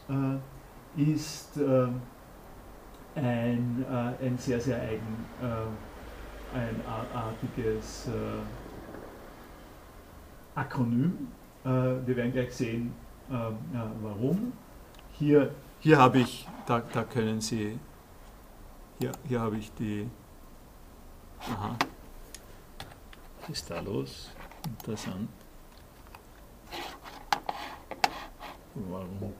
[0.09, 0.37] äh,
[1.11, 1.87] ist äh,
[3.15, 3.85] ein,
[4.21, 5.15] ein sehr, sehr eigen
[6.53, 8.11] einartiges äh,
[10.55, 11.27] Akronym.
[11.63, 12.93] Äh, wir werden gleich sehen,
[13.29, 13.33] äh,
[14.01, 14.53] warum.
[15.13, 17.79] Hier, hier habe ich, da, da können Sie,
[18.99, 20.09] hier, hier habe ich die,
[21.39, 21.75] aha,
[23.41, 24.31] was ist da los?
[24.65, 25.29] Interessant.
[28.75, 29.33] Warum?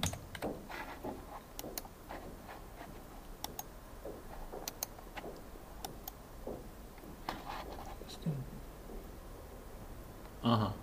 [10.43, 10.73] Aha.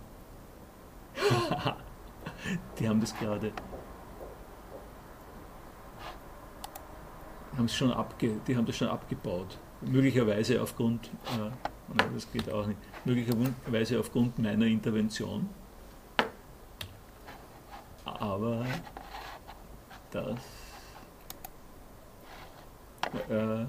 [2.78, 3.52] die haben das gerade.
[7.56, 9.58] Haben schon abge, die haben das schon abgebaut.
[9.82, 11.50] Möglicherweise aufgrund, äh,
[12.14, 15.48] das geht auch nicht, möglicherweise aufgrund meiner Intervention.
[18.04, 18.64] Aber
[20.10, 20.38] das.
[23.28, 23.66] Äh,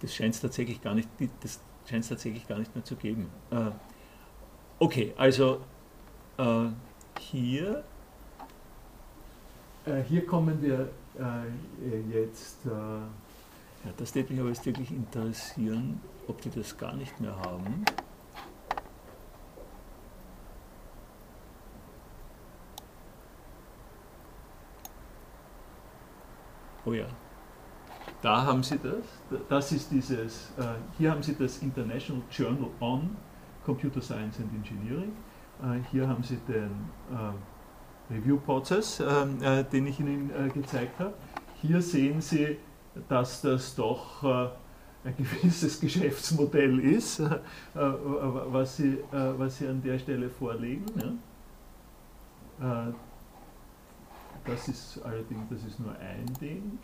[0.00, 1.08] das scheint es tatsächlich gar nicht,
[1.40, 3.30] das scheint tatsächlich gar nicht mehr zu geben.
[3.50, 3.70] Äh,
[4.78, 5.60] okay, also
[6.38, 6.66] äh,
[7.18, 7.84] hier,
[9.84, 16.00] äh, hier kommen wir äh, jetzt, äh, ja, das würde mich aber jetzt wirklich interessieren,
[16.28, 17.84] ob die das gar nicht mehr haben.
[26.86, 27.06] Oh ja,
[28.22, 29.40] da haben Sie das.
[29.48, 30.64] Das ist dieses, äh,
[30.98, 33.16] hier haben Sie das International Journal on
[33.64, 35.12] Computer Science and Engineering.
[35.62, 36.70] Äh, hier haben Sie den
[37.10, 39.00] äh, Review-Prozess,
[39.72, 41.14] den ich Ihnen gezeigt habe.
[41.62, 42.56] Hier sehen Sie,
[43.08, 47.22] dass das doch ein gewisses Geschäftsmodell ist,
[47.72, 50.86] was Sie, was Sie an der Stelle vorlegen.
[54.44, 56.80] Das ist allerdings das ist nur ein Ding.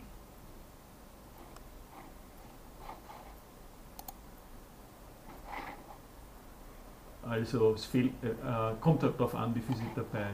[7.29, 10.29] Also es fehlt, äh, äh, kommt halt darauf an, wie viel Sie dabei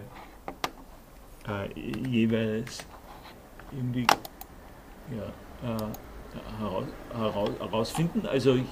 [1.48, 1.68] äh,
[2.08, 2.86] jeweils
[3.72, 4.06] irgendwie
[5.12, 5.24] ja,
[5.68, 5.90] äh,
[6.60, 8.28] heraus, heraus, herausfinden.
[8.28, 8.68] Also ich,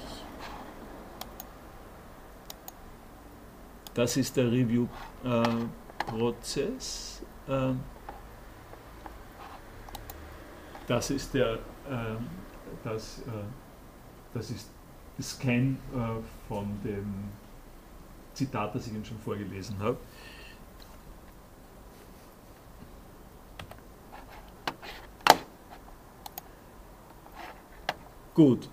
[3.96, 7.24] das ist der Review-Prozess.
[7.48, 7.74] Äh,
[10.86, 11.58] das ist der,
[11.90, 12.28] ähm,
[12.84, 13.32] das, äh,
[14.34, 14.70] das ist
[15.18, 15.78] das Scan
[16.48, 17.32] von dem
[18.42, 19.98] Zitat, das ich Ihnen schon vorgelesen habe.
[28.34, 28.68] Gut,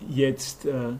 [0.00, 0.92] jetzt äh,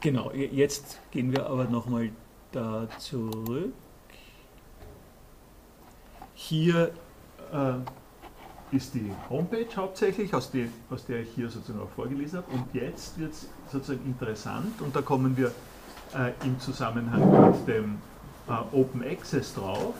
[0.00, 2.10] genau, jetzt gehen wir aber nochmal
[2.52, 3.74] da zurück.
[6.34, 6.94] Hier
[7.52, 7.74] äh,
[8.72, 12.52] ist die Homepage hauptsächlich, aus der, aus der ich hier sozusagen auch vorgelesen habe.
[12.52, 15.52] Und jetzt wird es sozusagen interessant und da kommen wir
[16.14, 17.98] äh, im Zusammenhang mit dem
[18.48, 19.94] äh, Open Access drauf.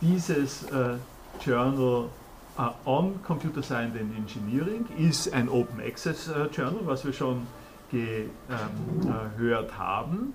[0.00, 0.96] Dieses äh,
[1.44, 2.08] Journal
[2.56, 7.46] äh, on Computer Science and Engineering ist ein Open Access äh, Journal, was wir schon
[7.90, 10.32] gehört ähm, haben.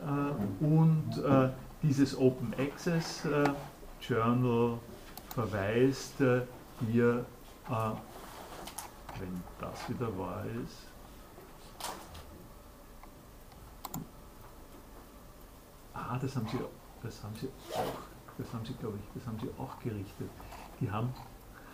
[0.00, 1.22] Äh, und
[1.82, 3.22] dieses Open Access
[4.06, 4.78] Journal
[5.34, 6.14] verweist
[6.86, 7.24] hier,
[7.68, 7.72] äh,
[9.18, 10.86] wenn das wieder wahr ist,
[15.94, 16.58] ah, das haben Sie,
[17.02, 17.98] das haben Sie auch,
[18.38, 20.30] das haben Sie, glaube ich, das haben Sie auch gerichtet.
[20.80, 21.12] Die haben,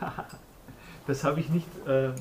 [1.07, 2.15] das habe ich nicht äh, äh,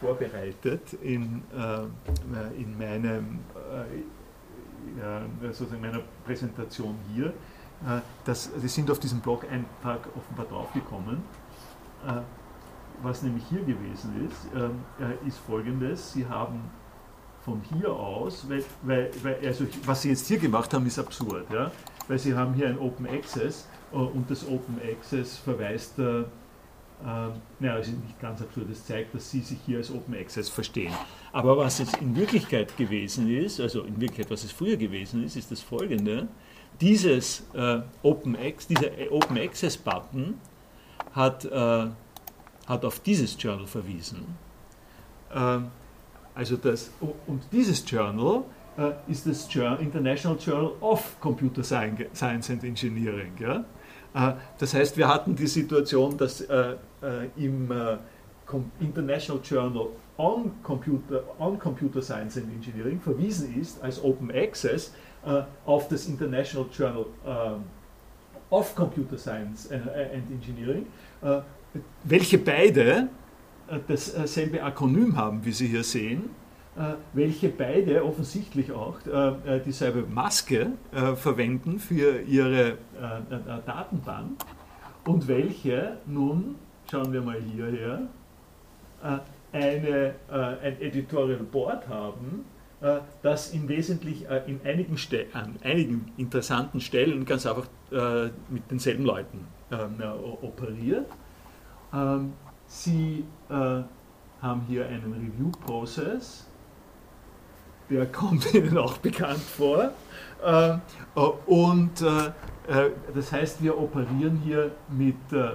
[0.00, 7.28] vorbereitet in, äh, in meinem, äh, sozusagen meiner Präsentation hier.
[7.86, 11.22] Äh, das, die sind auf diesen Blog-Eintrag offenbar draufgekommen.
[12.06, 12.20] Äh,
[13.02, 16.60] was nämlich hier gewesen ist, ähm, äh, ist folgendes: Sie haben
[17.44, 21.46] von hier aus, weil, weil, weil, also was Sie jetzt hier gemacht haben, ist absurd,
[21.52, 21.70] ja?
[22.08, 25.94] weil Sie haben hier ein Open Access äh, und das Open Access verweist
[27.06, 30.14] ähm, naja, es ist nicht ganz absurd, es zeigt, dass sie sich hier als Open
[30.16, 30.92] Access verstehen.
[31.32, 35.36] Aber was es in Wirklichkeit gewesen ist, also in Wirklichkeit, was es früher gewesen ist,
[35.36, 36.26] ist das folgende.
[36.80, 38.36] Dieses äh, Open
[38.68, 40.34] dieser Open Access Button
[41.18, 41.86] hat, äh,
[42.66, 44.24] hat auf dieses Journal verwiesen.
[45.34, 45.58] Äh,
[46.34, 46.90] also das,
[47.26, 48.44] und dieses Journal
[48.78, 53.32] äh, ist das Journal, International Journal of Computer Science and Engineering.
[53.40, 53.64] Ja?
[54.14, 56.76] Äh, das heißt, wir hatten die Situation, dass äh,
[57.36, 57.70] im
[58.80, 64.92] International Journal on Computer, on Computer Science and Engineering verwiesen ist als Open Access
[65.66, 67.06] auf das International Journal
[68.50, 70.86] of Computer Science and Engineering,
[72.04, 73.08] welche beide
[73.86, 76.30] dasselbe Akronym haben, wie Sie hier sehen,
[76.78, 80.70] äh, welche beide offensichtlich auch äh, äh, dieselbe Maske
[81.16, 82.78] verwenden für ihre
[83.66, 84.40] Datenbank
[85.04, 86.54] und welche nun,
[86.88, 88.02] schauen wir mal hierher,
[89.52, 92.44] eine, ein Editorial Board haben,
[93.22, 94.96] das im Wesentlichen in einigen
[95.32, 97.68] an einigen interessanten Stellen ganz einfach
[98.50, 99.46] mit denselben Leuten
[100.42, 101.06] operiert.
[101.92, 102.32] Ähm,
[102.66, 106.46] sie haben hier einen Review-Prozess,
[107.90, 109.92] der kommt Ihnen auch bekannt vor.
[110.44, 110.78] Äh,
[111.46, 115.52] und äh, das heißt, wir operieren hier mit äh,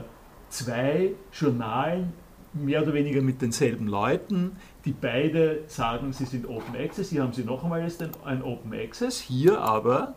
[0.50, 2.14] zwei Journalen,
[2.54, 7.10] mehr oder weniger mit denselben Leuten, die beide sagen, sie sind Open Access.
[7.10, 7.88] Hier haben Sie noch einmal
[8.26, 10.14] ein Open Access, hier aber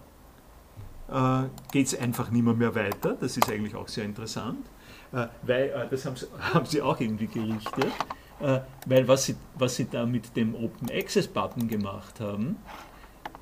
[1.08, 1.42] äh,
[1.72, 3.16] geht es einfach nicht mehr, mehr weiter.
[3.20, 4.66] Das ist eigentlich auch sehr interessant,
[5.12, 7.92] äh, weil äh, das haben Sie, haben Sie auch irgendwie gerichtet.
[8.38, 12.56] Äh, weil was sie, was sie da mit dem Open Access Button gemacht haben,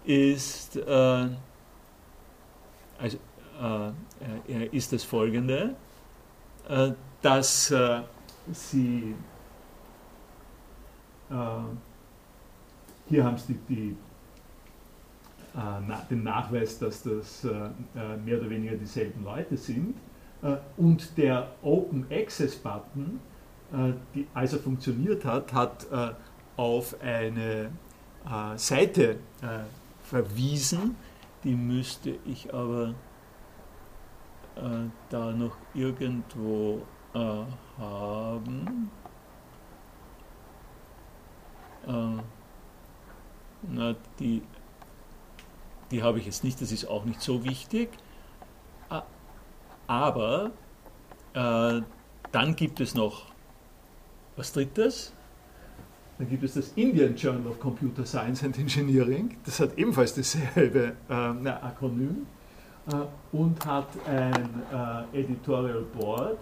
[0.05, 1.29] ist, äh,
[2.97, 3.19] also,
[4.73, 5.75] ist das folgende,
[7.23, 7.73] dass
[8.53, 9.15] sie,
[13.09, 13.97] hier haben sie die, die
[16.11, 17.45] den Nachweis, dass das
[18.25, 19.95] mehr oder weniger dieselben Leute sind
[20.77, 23.21] und der Open Access Button
[23.75, 23.95] äh,
[24.35, 26.11] als er funktioniert hat, hat äh,
[26.57, 27.71] auf eine
[28.25, 29.19] äh, Seite
[30.03, 30.97] verwiesen,
[31.43, 32.95] die müsste ich aber
[35.11, 36.81] da noch irgendwo
[37.13, 38.91] haben.
[43.63, 44.43] na, die,
[45.95, 47.89] die habe ich jetzt nicht, das ist auch nicht so wichtig.
[49.87, 50.51] Aber
[51.35, 51.83] äh,
[52.33, 53.27] dann gibt es noch
[54.37, 55.13] was drittes,
[56.19, 60.95] dann gibt es das Indian Journal of Computer Science and Engineering, das hat ebenfalls dasselbe
[61.09, 62.27] äh, Akronym
[62.91, 64.63] äh, und hat ein
[65.13, 66.39] äh, Editorial Board,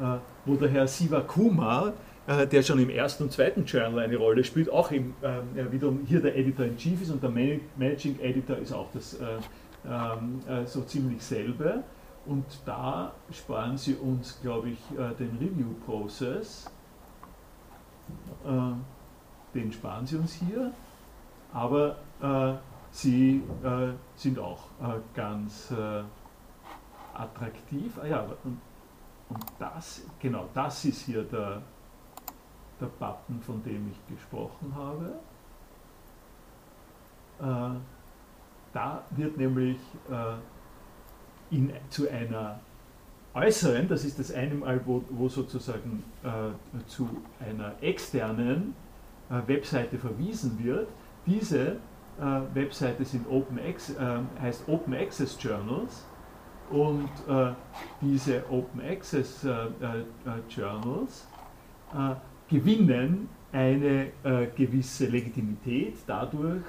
[0.00, 1.92] äh, wo der Herr Siva Kumar,
[2.26, 6.00] äh, der schon im ersten und zweiten Journal eine Rolle spielt, auch im, äh, wiederum
[6.06, 9.16] hier der Editor-in-Chief ist und der Managing Editor ist auch das
[9.88, 11.84] ähm, so ziemlich selbe.
[12.26, 16.68] Und da sparen Sie uns, glaube ich, äh, den Review-Prozess.
[18.44, 20.72] Äh, den sparen Sie uns hier.
[21.52, 22.54] Aber äh,
[22.90, 23.42] Sie
[24.14, 24.68] sind auch
[25.12, 25.70] ganz
[27.12, 27.98] attraktiv.
[28.02, 28.58] Ah ja, und,
[29.28, 31.60] und das, genau, das ist hier der,
[32.80, 35.12] der Button, von dem ich gesprochen habe.
[38.72, 39.78] da wird nämlich
[41.50, 42.60] in, zu einer
[43.36, 47.08] äußeren, das ist das eine Mal, wo, wo sozusagen äh, zu
[47.38, 48.74] einer externen
[49.30, 50.88] äh, Webseite verwiesen wird.
[51.26, 51.74] Diese äh,
[52.54, 53.74] Webseite sind Open äh,
[54.40, 56.06] heißt Open Access Journals
[56.70, 57.52] und äh,
[58.00, 59.66] diese Open Access äh,
[60.48, 61.28] Journals
[62.48, 64.08] gewinnen eine
[64.56, 66.64] gewisse Legitimität dadurch,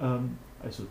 [0.00, 0.86] ähm, also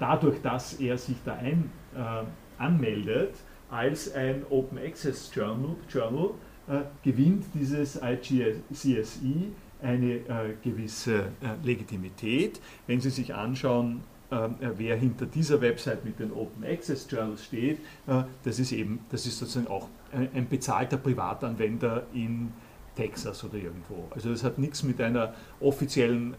[0.00, 2.24] dadurch, dass er sich da ein äh,
[2.62, 3.34] anmeldet
[3.70, 6.30] als ein Open Access Journal, Journal
[6.68, 9.50] äh, gewinnt dieses IGCSE
[9.80, 12.60] eine äh, gewisse äh, Legitimität.
[12.86, 17.78] Wenn Sie sich anschauen, äh, wer hinter dieser Website mit den Open Access Journals steht,
[18.06, 19.88] äh, das ist eben, das ist sozusagen auch
[20.34, 22.52] ein bezahlter Privatanwender in
[22.96, 24.08] Texas oder irgendwo.
[24.10, 26.36] Also das hat nichts mit einer offiziellen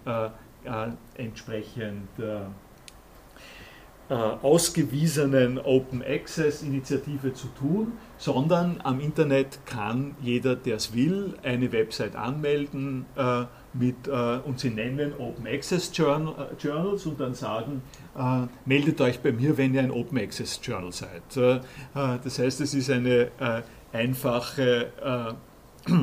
[1.18, 2.08] entsprechend
[4.10, 11.36] äh, ausgewiesenen Open Access Initiative zu tun, sondern am Internet kann jeder, der es will,
[11.42, 17.20] eine Website anmelden äh, mit, äh, und sie nennen Open Access Journal, äh, Journals und
[17.20, 17.82] dann sagen,
[18.18, 21.38] äh, meldet euch bei mir, wenn ihr ein Open Access Journal seid.
[21.38, 21.62] Äh,
[21.94, 23.32] das heißt, es ist eine
[23.94, 24.92] einfache
[25.88, 25.94] äh,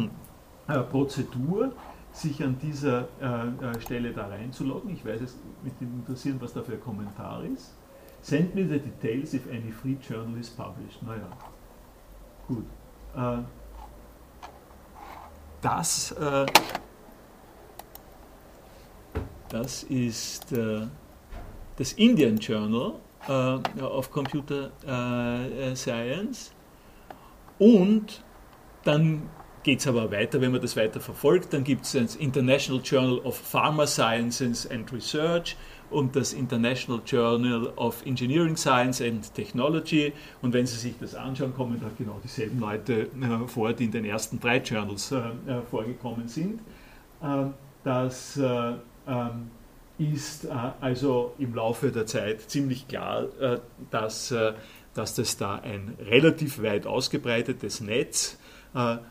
[0.78, 1.72] Prozedur,
[2.12, 4.90] sich an dieser äh, Stelle da reinzuloggen.
[4.90, 7.74] Ich weiß es mit dem interessieren, was da für ein Kommentar ist.
[8.22, 11.02] Send me the details if any free journal is published.
[11.02, 11.28] Naja,
[12.46, 12.64] gut.
[13.16, 13.42] Äh,
[15.62, 16.46] das, äh,
[19.48, 20.86] das ist äh,
[21.76, 22.94] das Indian Journal
[23.26, 26.52] äh, of Computer äh, Science.
[27.58, 28.22] Und
[28.84, 29.28] dann
[29.62, 31.52] geht es aber weiter, wenn man das weiter verfolgt.
[31.52, 35.56] Dann gibt es das International Journal of Pharma Sciences and Research
[35.90, 40.12] und das International Journal of Engineering Science and Technology.
[40.40, 43.90] Und wenn Sie sich das anschauen, kommen da genau dieselben Leute äh, vor, die in
[43.90, 46.60] den ersten drei Journals äh, äh vorgekommen sind.
[47.22, 47.46] Äh,
[47.84, 48.72] das äh,
[49.08, 49.50] ähm,
[49.98, 50.50] ist äh,
[50.80, 53.26] also im Laufe der Zeit ziemlich klar,
[53.90, 54.34] dass,
[54.94, 58.38] dass das da ein relativ weit ausgebreitetes Netz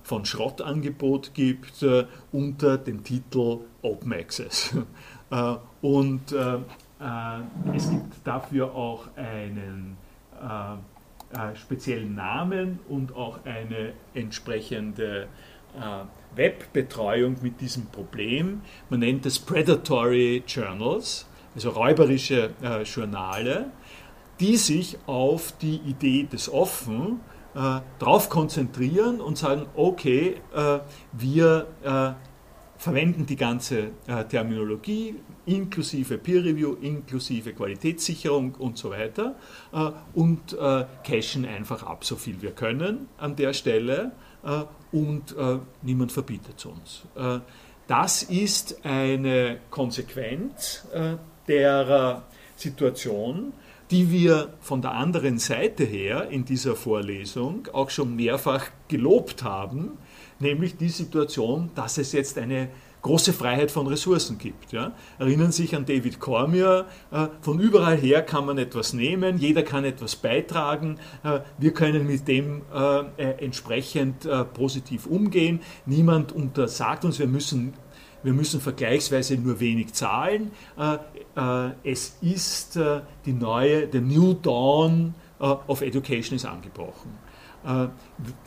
[0.04, 1.86] von Schrottangebot gibt
[2.32, 4.76] unter dem Titel Open Access.
[5.32, 9.98] Äh, und äh, äh, es gibt dafür auch einen
[11.54, 15.28] speziellen Namen und auch eine entsprechende
[16.34, 18.62] Webbetreuung mit diesem Problem.
[18.90, 22.50] Man nennt es Predatory Journals, also räuberische
[22.84, 23.68] Journale,
[24.40, 27.20] die sich auf die Idee des Offen
[27.60, 30.80] äh, darauf konzentrieren und sagen, okay, äh,
[31.12, 32.12] wir äh,
[32.78, 39.36] verwenden die ganze äh, Terminologie inklusive Peer Review, inklusive Qualitätssicherung und so weiter
[39.74, 44.14] äh, und äh, cachen einfach ab, so viel wir können an der Stelle
[44.94, 45.36] und
[45.82, 47.04] niemand verbietet es uns.
[47.88, 50.88] Das ist eine Konsequenz
[51.46, 52.24] der
[52.56, 53.52] Situation,
[53.92, 59.98] die wir von der anderen Seite her in dieser Vorlesung auch schon mehrfach gelobt haben,
[60.40, 62.70] nämlich die Situation, dass es jetzt eine
[63.02, 64.72] große Freiheit von Ressourcen gibt.
[64.72, 64.94] Ja.
[65.18, 69.86] Erinnern sich an David Cormier, äh, von überall her kann man etwas nehmen, jeder kann
[69.86, 77.28] etwas beitragen, äh, wir können mit dem äh, entsprechend positiv umgehen, niemand untersagt uns, wir
[77.28, 77.74] müssen,
[78.22, 80.52] wir müssen vergleichsweise nur wenig zahlen.
[81.84, 82.80] Es ist
[83.26, 87.18] die neue, the new dawn of education ist angebrochen.
[87.66, 87.88] Äh,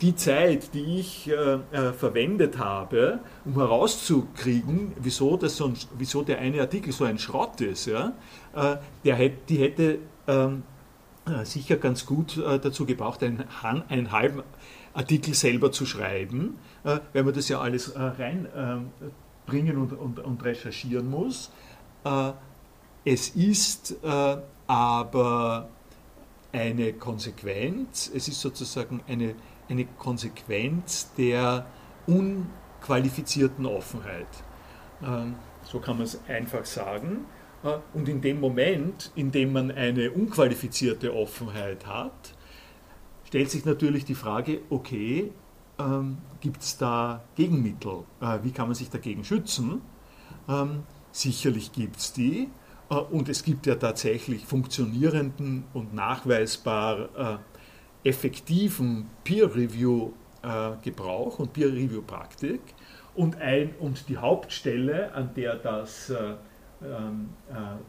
[0.01, 6.23] die Zeit, die ich äh, äh, verwendet habe, um herauszukriegen, wieso, das so ein, wieso
[6.23, 8.13] der eine Artikel so ein Schrott ist, ja,
[9.03, 10.63] der hätte, die hätte ähm,
[11.43, 13.45] sicher ganz gut dazu gebraucht, einen,
[13.89, 14.43] einen, halben
[14.93, 21.51] Artikel selber zu schreiben, weil man das ja alles reinbringen und, und, und, recherchieren muss.
[23.05, 23.95] Es ist
[24.67, 25.69] aber
[26.53, 29.35] eine Konsequenz, es ist sozusagen eine,
[29.67, 31.65] eine Konsequenz der
[32.07, 34.27] unqualifizierten Offenheit.
[35.03, 37.25] Ähm, so kann man es einfach sagen.
[37.63, 42.35] Äh, und in dem Moment, in dem man eine unqualifizierte Offenheit hat,
[43.25, 45.31] stellt sich natürlich die Frage, okay,
[45.79, 48.03] ähm, gibt es da Gegenmittel?
[48.21, 49.81] Äh, wie kann man sich dagegen schützen?
[50.47, 52.49] Ähm, sicherlich gibt es die.
[52.89, 57.37] Äh, und es gibt ja tatsächlich funktionierenden und nachweisbar äh,
[58.09, 62.59] effektiven Peer-Review-Gebrauch und Peer-Review-Praktik.
[63.15, 63.37] Und,
[63.79, 66.33] und die Hauptstelle, an der das äh,
[66.83, 67.29] ähm,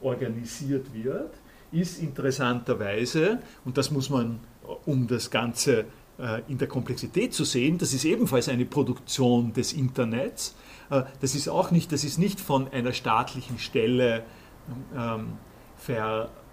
[0.03, 1.33] organisiert wird,
[1.73, 4.39] ist interessanterweise, und das muss man,
[4.85, 5.87] um das Ganze
[6.47, 10.55] in der Komplexität zu sehen, das ist ebenfalls eine Produktion des Internets.
[10.89, 14.23] Das ist auch nicht, das ist nicht von einer staatlichen Stelle
[14.97, 15.39] ähm,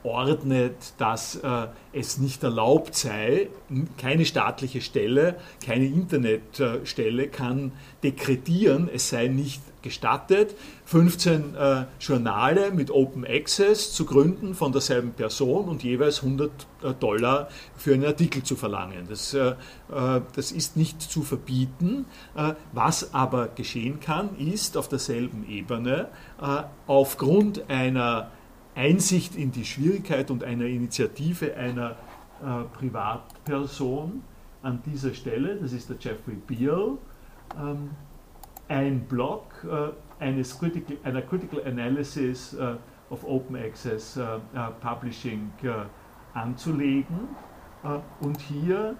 [0.01, 3.49] verordnet, dass äh, es nicht erlaubt sei,
[3.97, 7.71] keine staatliche Stelle, keine Internetstelle kann
[8.03, 15.13] dekretieren, es sei nicht gestattet, 15 äh, Journale mit Open Access zu gründen von derselben
[15.13, 16.51] Person und jeweils 100
[16.83, 19.07] äh, Dollar für einen Artikel zu verlangen.
[19.09, 19.55] Das, äh,
[19.91, 22.05] äh das ist nicht zu verbieten.
[22.35, 28.29] Äh, was aber geschehen kann, ist auf derselben Ebene äh, aufgrund einer
[28.75, 31.95] Einsicht in die Schwierigkeit und einer Initiative einer
[32.73, 34.23] Privatperson
[34.63, 36.97] an dieser Stelle, das ist der Jeffrey Beale,
[37.59, 37.91] ähm,
[38.67, 42.75] ein Blog äh, eines critical, einer Critical Analysis äh,
[43.09, 44.39] of Open Access äh,
[44.79, 45.51] Publishing
[46.33, 47.27] anzulegen
[48.21, 48.95] und hier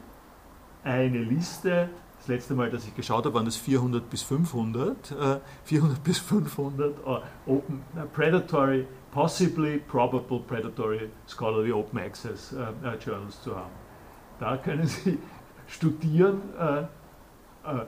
[0.84, 1.88] eine Liste
[2.22, 5.11] das letzte Mal, dass ich geschaut habe, waren das 400 bis 500.
[5.11, 7.17] Äh, 400 bis 500 uh,
[7.47, 7.82] open,
[8.13, 13.72] predatory, possibly probable predatory scholarly open access uh, journals zu haben.
[14.39, 15.20] Da können Sie
[15.68, 16.41] studieren,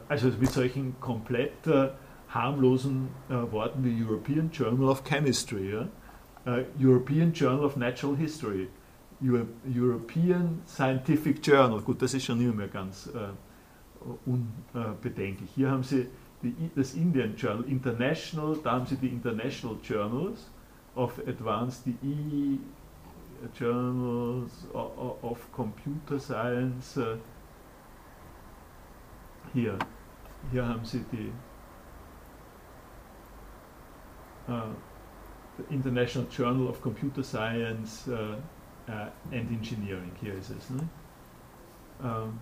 [0.08, 1.52] also mit solchen komplett
[2.30, 3.10] harmlosen
[3.52, 5.88] Worten wie European Journal of Chemistry,
[6.80, 8.68] European Journal of Natural History,
[9.66, 13.10] European Scientific Journal, gut, das ist schon immer mehr ganz
[14.26, 15.50] unbedenklich.
[15.56, 16.08] Hier haben Sie
[16.42, 20.52] die, das Indian Journal International, da haben Sie die International Journals
[20.96, 22.60] of Advanced, die E
[23.54, 26.98] Journals of Computer Science.
[26.98, 27.18] Äh,
[29.54, 29.78] hier,
[30.52, 31.32] hier haben Sie die
[34.48, 34.74] uh,
[35.70, 38.36] International Journal of Computer Science uh,
[38.88, 40.12] uh, and Engineering.
[40.20, 40.70] Hier ist es.
[40.70, 40.88] Ne?
[42.04, 42.40] Ähm,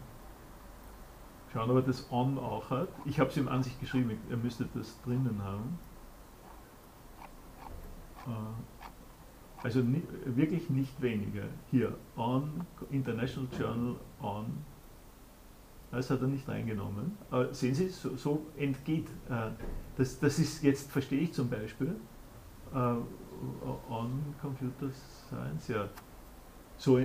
[1.52, 2.90] schauen, ob er das On auch hat.
[3.06, 5.78] Ich habe es ihm an sich geschrieben, er müsste das drinnen haben.
[8.28, 9.84] Äh, also
[10.26, 11.44] wirklich nicht weniger.
[11.70, 14.46] Hier, On, International Journal On.
[15.92, 17.18] Das hat er nicht reingenommen.
[17.30, 19.08] Aber sehen Sie, so, so entgeht.
[19.30, 19.52] Äh,
[19.98, 21.96] das, das ist jetzt, verstehe ich zum Beispiel,
[22.74, 24.90] äh, On Computer
[25.28, 25.90] Science, ja.
[26.78, 27.00] So,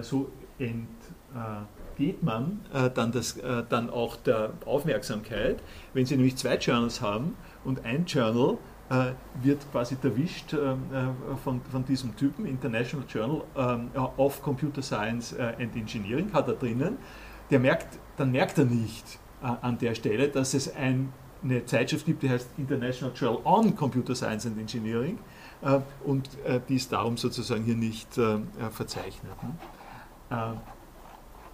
[0.00, 5.62] so entgeht man dann, das, dann auch der Aufmerksamkeit,
[5.94, 8.56] wenn Sie nämlich zwei Journals haben und ein Journal äh,
[9.42, 10.74] wird quasi erwischt äh,
[11.44, 13.42] von, von diesem Typen, International Journal
[14.16, 16.98] of Computer Science and Engineering, hat er drinnen.
[17.50, 21.12] Der merkt, dann merkt er nicht an der Stelle, dass es ein,
[21.42, 25.18] eine Zeitschrift gibt, die heißt International Journal on Computer Science and Engineering
[26.04, 26.28] und
[26.68, 28.20] die ist darum sozusagen hier nicht
[28.70, 29.32] verzeichnet.
[30.30, 30.56] Ne?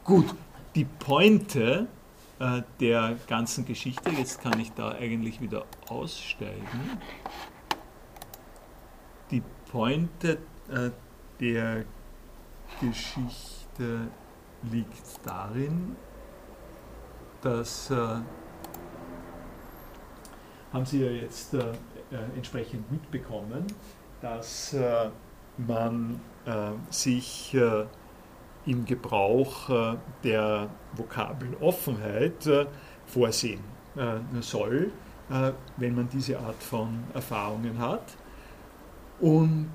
[0.05, 0.35] Gut,
[0.75, 1.87] die Pointe
[2.39, 4.11] äh, der ganzen Geschichte.
[4.11, 7.01] Jetzt kann ich da eigentlich wieder aussteigen.
[9.31, 10.91] Die Pointe äh,
[11.41, 11.85] der
[12.81, 14.09] Geschichte
[14.71, 15.97] liegt darin,
[17.41, 17.95] dass äh,
[20.73, 21.75] haben Sie ja jetzt äh, äh
[22.35, 23.67] entsprechend mitbekommen,
[24.21, 25.11] dass äh,
[25.57, 26.21] man
[26.91, 27.57] sich
[28.67, 32.67] im Gebrauch äh, der Vokabeln Offenheit äh,
[33.07, 33.61] vorsehen
[33.97, 34.91] äh, soll,
[35.77, 38.17] wenn man diese Art von Erfahrungen hat.
[39.19, 39.73] Und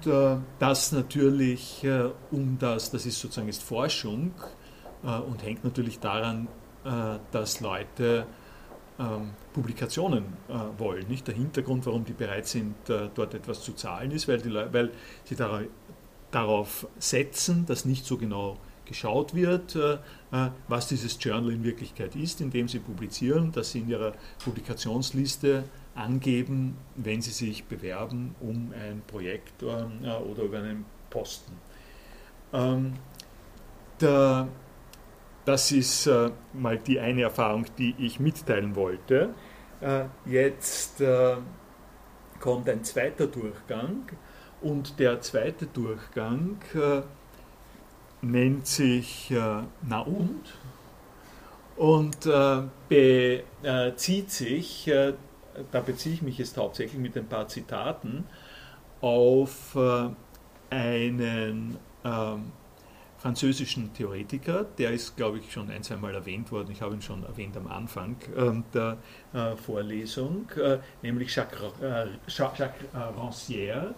[0.60, 1.86] das natürlich
[2.32, 4.32] um das, das ist sozusagen ist Forschung
[5.04, 6.48] und hängt natürlich daran,
[7.32, 8.26] dass Leute
[8.98, 10.24] ähm, Publikationen
[10.78, 11.06] wollen.
[11.10, 14.92] Nicht der Hintergrund, warum die bereit sind, dort etwas zu zahlen, ist, weil, die, weil
[15.26, 15.36] sie
[16.32, 18.58] darauf setzen, dass nicht so genau
[18.92, 19.94] geschaut wird, äh,
[20.32, 24.14] äh, was dieses Journal in Wirklichkeit ist, indem sie publizieren, dass sie in ihrer
[24.44, 25.64] Publikationsliste
[25.96, 31.54] angeben, wenn sie sich bewerben um ein Projekt äh, oder über einen Posten.
[32.54, 32.94] Ähm,
[35.46, 36.10] das ist
[36.54, 39.36] mal die eine Erfahrung, die ich mitteilen wollte.
[40.26, 41.04] Jetzt
[42.40, 44.08] kommt ein zweiter Durchgang
[44.62, 46.58] und der zweite Durchgang
[48.22, 50.44] nennt sich äh, Na und?
[51.76, 55.14] Und äh, bezieht sich, äh,
[55.72, 58.26] da beziehe ich mich jetzt hauptsächlich mit ein paar Zitaten,
[59.02, 60.10] auf äh,
[60.70, 62.52] einen ähm,
[63.18, 67.24] französischen Theoretiker, der ist, glaube ich, schon ein, zweimal erwähnt worden, ich habe ihn schon
[67.24, 68.98] erwähnt am Anfang ähm, der
[69.34, 71.74] äh, Vorlesung, äh, nämlich Jacques,
[72.28, 73.94] Jacques Rancière,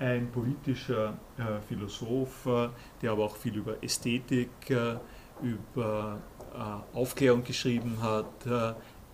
[0.00, 2.68] ein politischer äh, Philosoph, äh,
[3.02, 4.96] der aber auch viel über Ästhetik, äh,
[5.42, 6.18] über
[6.92, 8.44] Aufklärung geschrieben hat,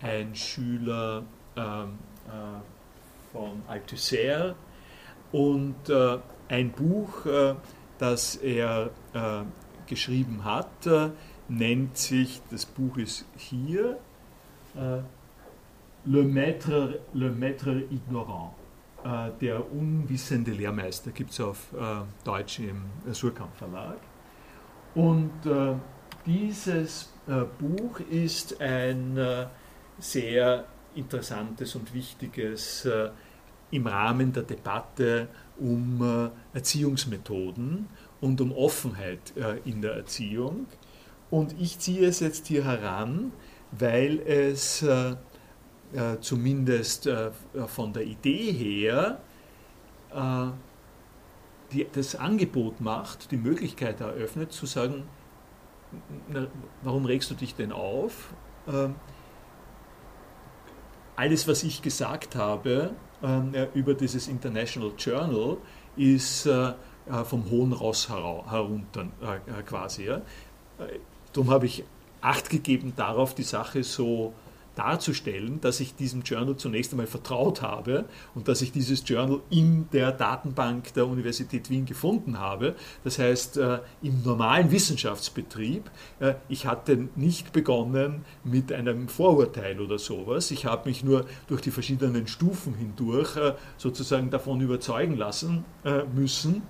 [0.01, 1.23] ein Schüler
[1.55, 4.55] ähm, äh, von Althusser
[5.31, 5.75] und
[6.49, 7.27] ein Buch,
[7.99, 8.89] das er
[9.85, 10.67] geschrieben hat,
[11.47, 13.99] nennt sich, das Buch ist hier,
[14.73, 18.55] Le Maître, Le Maître Ignorant.
[19.03, 23.97] Äh, der unwissende Lehrmeister gibt es auf äh, Deutsch im Surkamp Verlag.
[24.95, 25.75] Und äh,
[26.25, 27.13] dieses
[27.59, 29.17] Buch ist ein
[29.99, 32.87] sehr interessantes und wichtiges
[33.71, 35.27] im Rahmen der Debatte
[35.57, 37.87] um Erziehungsmethoden
[38.21, 39.33] und um Offenheit
[39.65, 40.67] in der Erziehung.
[41.29, 43.33] Und ich ziehe es jetzt hier heran,
[43.71, 44.85] weil es
[45.93, 47.31] äh, zumindest äh,
[47.67, 49.19] von der Idee her
[50.13, 50.47] äh,
[51.71, 55.03] die, das Angebot macht, die Möglichkeit eröffnet, zu sagen,
[56.29, 56.47] na,
[56.81, 58.33] warum regst du dich denn auf?
[58.67, 58.95] Ähm,
[61.15, 62.91] alles, was ich gesagt habe
[63.23, 65.57] ähm, über dieses International Journal,
[65.95, 70.05] ist äh, äh vom hohen Ross herunter äh, quasi.
[70.05, 70.21] Ja.
[71.33, 71.83] Darum habe ich
[72.21, 74.33] Acht gegeben darauf, die Sache so
[74.77, 78.05] darzustellen, dass ich diesem Journal zunächst einmal vertraut habe
[78.35, 82.75] und dass ich dieses Journal in der Datenbank der Universität Wien gefunden habe.
[83.03, 89.97] Das heißt, äh, im normalen Wissenschaftsbetrieb, äh, ich hatte nicht begonnen mit einem Vorurteil oder
[89.97, 90.51] sowas.
[90.51, 95.65] Ich habe mich nur durch die verschiedenen Stufen hindurch äh, sozusagen davon überzeugen lassen
[96.13, 96.61] müssen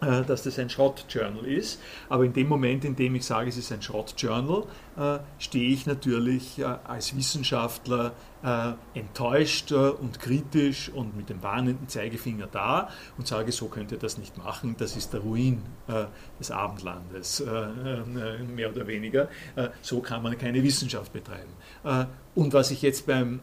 [0.00, 1.80] dass das ein Schrott-Journal ist.
[2.08, 4.64] Aber in dem Moment, in dem ich sage, es ist ein Schrott-Journal,
[4.96, 8.12] äh, stehe ich natürlich äh, als Wissenschaftler
[8.94, 14.16] enttäuscht und kritisch und mit dem warnenden Zeigefinger da und sage, so könnt ihr das
[14.16, 15.60] nicht machen, das ist der Ruin
[16.38, 19.28] des Abendlandes, mehr oder weniger.
[19.82, 21.50] So kann man keine Wissenschaft betreiben.
[22.36, 23.40] Und was ich jetzt beim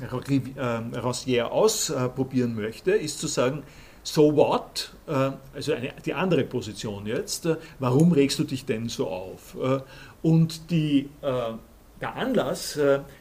[0.00, 3.64] Rancière ausprobieren möchte, ist zu sagen,
[4.02, 8.88] so what, äh, also eine, die andere Position jetzt, äh, warum regst du dich denn
[8.88, 9.56] so auf?
[9.62, 9.80] Äh,
[10.22, 12.78] und die, der Anlass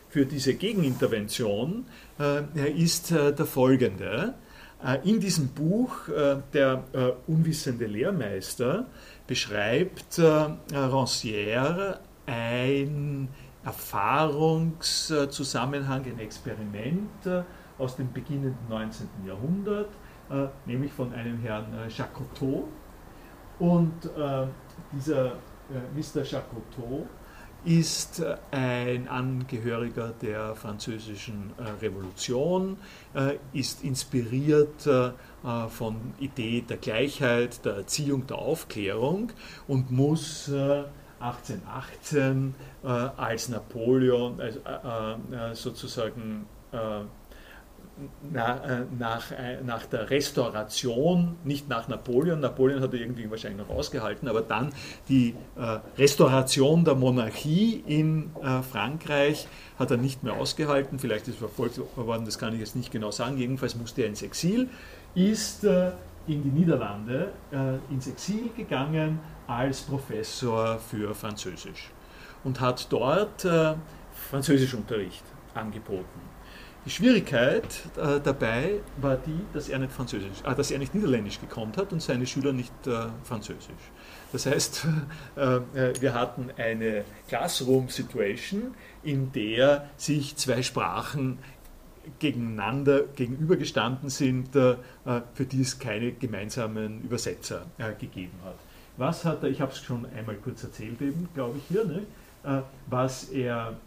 [0.10, 1.88] für diese Gegenintervention
[2.76, 4.36] ist der folgende.
[5.04, 5.96] In diesem Buch
[6.54, 6.84] Der
[7.26, 8.86] unwissende Lehrmeister
[9.26, 13.30] beschreibt Rancière ein
[13.66, 17.28] Erfahrungszusammenhang, ein Experiment
[17.80, 19.08] aus dem beginnenden 19.
[19.26, 19.90] Jahrhundert,
[20.66, 22.66] nämlich von einem Herrn äh, Jacotot.
[23.60, 24.48] Und äh,
[24.94, 25.34] dieser
[25.96, 26.24] Mr.
[26.24, 27.08] Jacotot
[27.64, 32.76] ist ein Angehöriger der französischen Revolution,
[33.54, 34.90] ist inspiriert
[35.70, 39.32] von Idee der Gleichheit, der Erziehung, der Aufklärung
[39.68, 40.52] und muss
[41.22, 44.60] 1818 als Napoleon also,
[45.54, 46.48] sozusagen
[48.32, 53.68] nach, äh, nach, äh, nach der Restauration, nicht nach Napoleon, Napoleon hat er irgendwie wahrscheinlich
[53.68, 54.74] noch ausgehalten, aber dann
[55.10, 58.32] die äh, Restauration der Monarchie in
[58.70, 62.76] Frankreich hat er nicht mehr ausgehalten, vielleicht ist er verfolgt worden, das kann ich jetzt
[62.76, 64.70] nicht genau sagen, jedenfalls musste er ins Exil,
[65.16, 67.32] ist in die Niederlande
[67.90, 71.92] ins Exil gegangen als Professor für Französisch
[72.44, 73.46] und hat dort
[74.30, 75.24] Französischunterricht
[75.54, 76.31] angeboten.
[76.84, 77.64] Die Schwierigkeit
[77.96, 81.94] äh, dabei war die, dass er nicht Französisch, äh, dass er nicht Niederländisch gekonnt hat
[81.94, 83.92] und seine Schüler nicht äh, Französisch.
[84.32, 84.88] Das heißt,
[85.36, 88.74] äh, äh, wir hatten eine Classroom-Situation,
[89.04, 91.38] in der sich zwei Sprachen
[92.18, 94.78] gegeneinander gegenübergestanden sind, äh,
[95.36, 97.68] für die es keine gemeinsamen Übersetzer
[98.00, 98.56] gegeben hat.
[98.98, 102.02] Was hat er, ich habe es schon einmal kurz erzählt eben, glaube ich hier, ne?
[102.88, 103.78] was er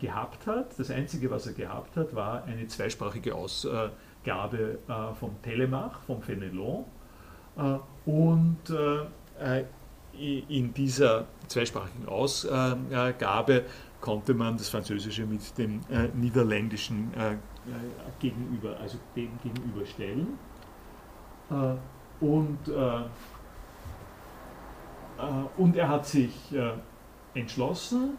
[0.00, 0.78] gehabt hat.
[0.78, 6.84] Das Einzige, was er gehabt hat, war eine zweisprachige Ausgabe äh, vom Telemach, vom Fenelon.
[7.56, 8.58] Äh, und
[10.18, 13.64] in dieser zweisprachigen Ausgabe
[14.00, 15.80] konnte man das Französische mit dem
[16.14, 17.12] Niederländischen
[18.18, 20.38] gegenüber, also dem gegenüberstellen.
[22.20, 22.58] und,
[25.58, 26.54] und er hat sich
[27.34, 28.16] entschlossen,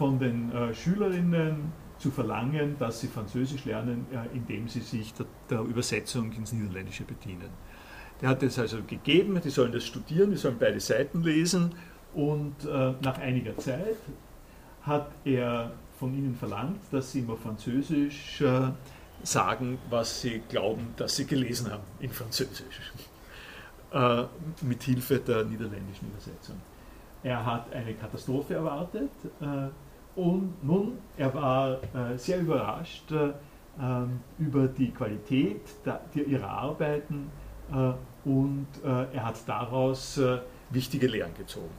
[0.00, 5.26] von den äh, Schülerinnen zu verlangen, dass sie Französisch lernen, äh, indem sie sich der,
[5.50, 7.50] der, Übersetzung ins Niederländische bedienen.
[8.22, 11.74] Der hat es also gegeben, die sollen das studieren, die sollen beide Seiten lesen
[12.14, 13.98] und äh, nach einiger Zeit
[14.80, 18.70] hat er von ihnen verlangt, dass sie immer Französisch äh,
[19.22, 22.94] sagen, was sie glauben, dass sie gelesen haben in Französisch,
[23.92, 24.24] äh,
[24.62, 26.56] mit Hilfe der niederländischen Übersetzung.
[27.22, 29.10] Er hat eine Katastrophe erwartet
[29.42, 29.68] äh,
[30.16, 33.32] und nun, er war äh, sehr überrascht äh,
[33.80, 37.30] ähm, über die Qualität der, der, ihrer Arbeiten
[37.70, 37.92] äh,
[38.28, 40.38] und äh, er hat daraus äh,
[40.70, 41.70] wichtige Lehren gezogen.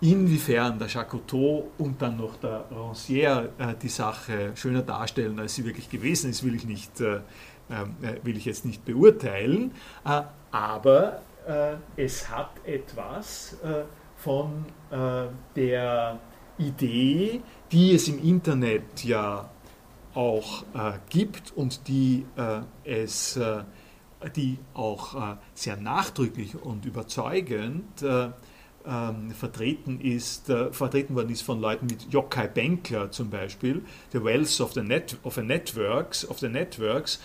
[0.00, 5.64] Inwiefern der Jacotot und dann noch der Rancière äh, die Sache schöner darstellen, als sie
[5.64, 9.72] wirklich gewesen ist, will ich, nicht, ähm, will ich jetzt nicht beurteilen.
[10.50, 11.22] aber
[11.96, 13.58] es hat etwas
[14.16, 14.64] von
[15.54, 16.18] der
[16.58, 17.40] Idee,
[17.72, 19.50] die es im Internet ja
[20.14, 23.64] auch äh, gibt und die äh, es äh,
[24.30, 28.30] die auch äh, sehr nachdrücklich und überzeugend äh,
[28.86, 33.82] ähm, vertreten, ist, äh, vertreten worden ist von Leuten wie Jokai Benkler zum Beispiel,
[34.12, 37.20] The Wealth of the, Net, of the Networks, of the Networks.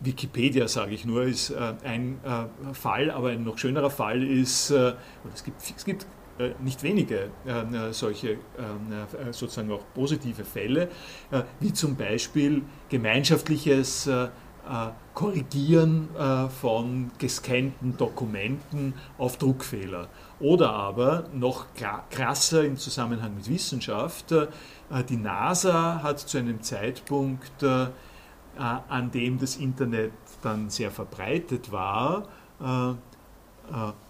[0.00, 2.18] Wikipedia, sage ich nur, ist ein
[2.72, 6.06] Fall, aber ein noch schönerer Fall ist, es gibt, es gibt
[6.60, 8.36] nicht wenige äh, solche äh,
[9.30, 10.88] sozusagen auch positive Fälle,
[11.60, 14.08] wie zum Beispiel gemeinschaftliches
[15.12, 16.08] Korrigieren
[16.60, 20.08] von gescannten Dokumenten auf Druckfehler.
[20.38, 21.66] Oder aber noch
[22.10, 24.32] krasser im Zusammenhang mit Wissenschaft,
[25.08, 27.64] die NASA hat zu einem Zeitpunkt,
[28.56, 30.12] an dem das Internet
[30.42, 32.28] dann sehr verbreitet war,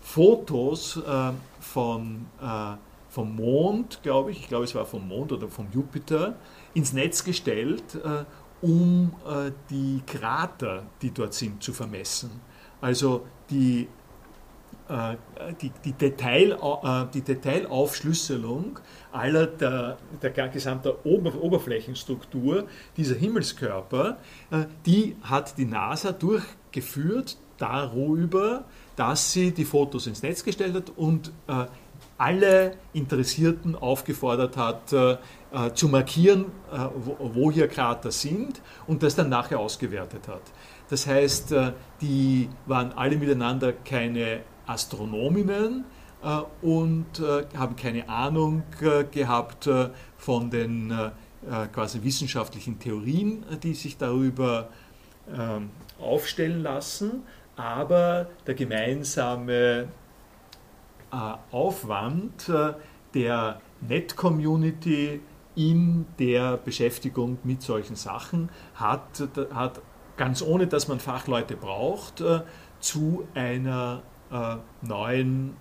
[0.03, 1.01] Fotos
[1.63, 2.27] von
[3.13, 6.37] vom Mond, glaube ich, ich glaube es war vom Mond oder vom Jupiter,
[6.73, 8.25] ins Netz gestellt, äh,
[8.65, 12.31] um äh, die Krater, die dort sind, zu vermessen.
[12.81, 13.87] Also die,
[14.89, 15.17] äh,
[15.61, 18.79] die, die, Detail, äh, die Detailaufschlüsselung
[19.13, 24.17] aller der, der gesamten Ober Oberflächenstruktur dieser Himmelskörper,
[24.51, 28.65] äh, die hat die NASA durchgeführt darüber,
[28.97, 31.67] dass sie die Fotos ins Netz gestellt hat und äh,
[32.19, 35.17] alle Interessierten aufgefordert hat, äh,
[35.53, 40.43] äh, zu markieren, äh, wo, wo, hier Krater sind und das dann nachher ausgewertet hat.
[40.89, 45.85] Das heißt, äh, die waren alle miteinander keine Astronominnen
[46.63, 47.21] und
[47.57, 48.63] haben keine Ahnung
[49.11, 49.69] gehabt
[50.17, 50.95] von den
[51.73, 54.69] quasi wissenschaftlichen Theorien, die sich darüber
[55.37, 55.71] ähm,
[56.01, 57.25] aufstellen lassen,
[57.57, 59.89] aber der gemeinsame
[61.13, 61.17] äh,
[61.51, 62.73] Aufwand äh,
[63.15, 65.21] der Net-Community
[65.55, 69.83] in der Beschäftigung mit solchen Sachen hat, hat
[70.17, 72.41] ganz ohne, dass man Fachleute braucht, äh,
[72.81, 74.03] zu einer
[74.81, 75.59] neuen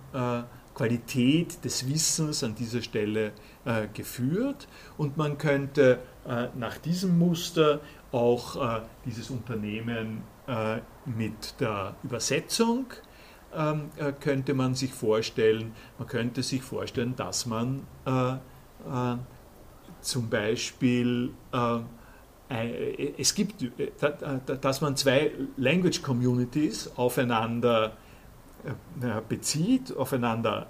[0.74, 3.32] Qualität des Wissens an dieser Stelle
[3.92, 4.66] geführt.
[4.96, 5.98] Und man könnte
[6.56, 7.80] nach diesem Muster
[8.12, 10.22] auch dieses Unternehmen
[11.04, 12.86] mit der Übersetzung
[13.54, 19.16] ähm, äh, könnte man sich vorstellen, man könnte sich vorstellen, dass man äh, äh,
[20.00, 21.78] zum Beispiel äh,
[23.18, 23.90] es gibt, äh,
[24.60, 27.92] dass man zwei Language Communities aufeinander
[28.64, 30.66] äh, bezieht, aufeinander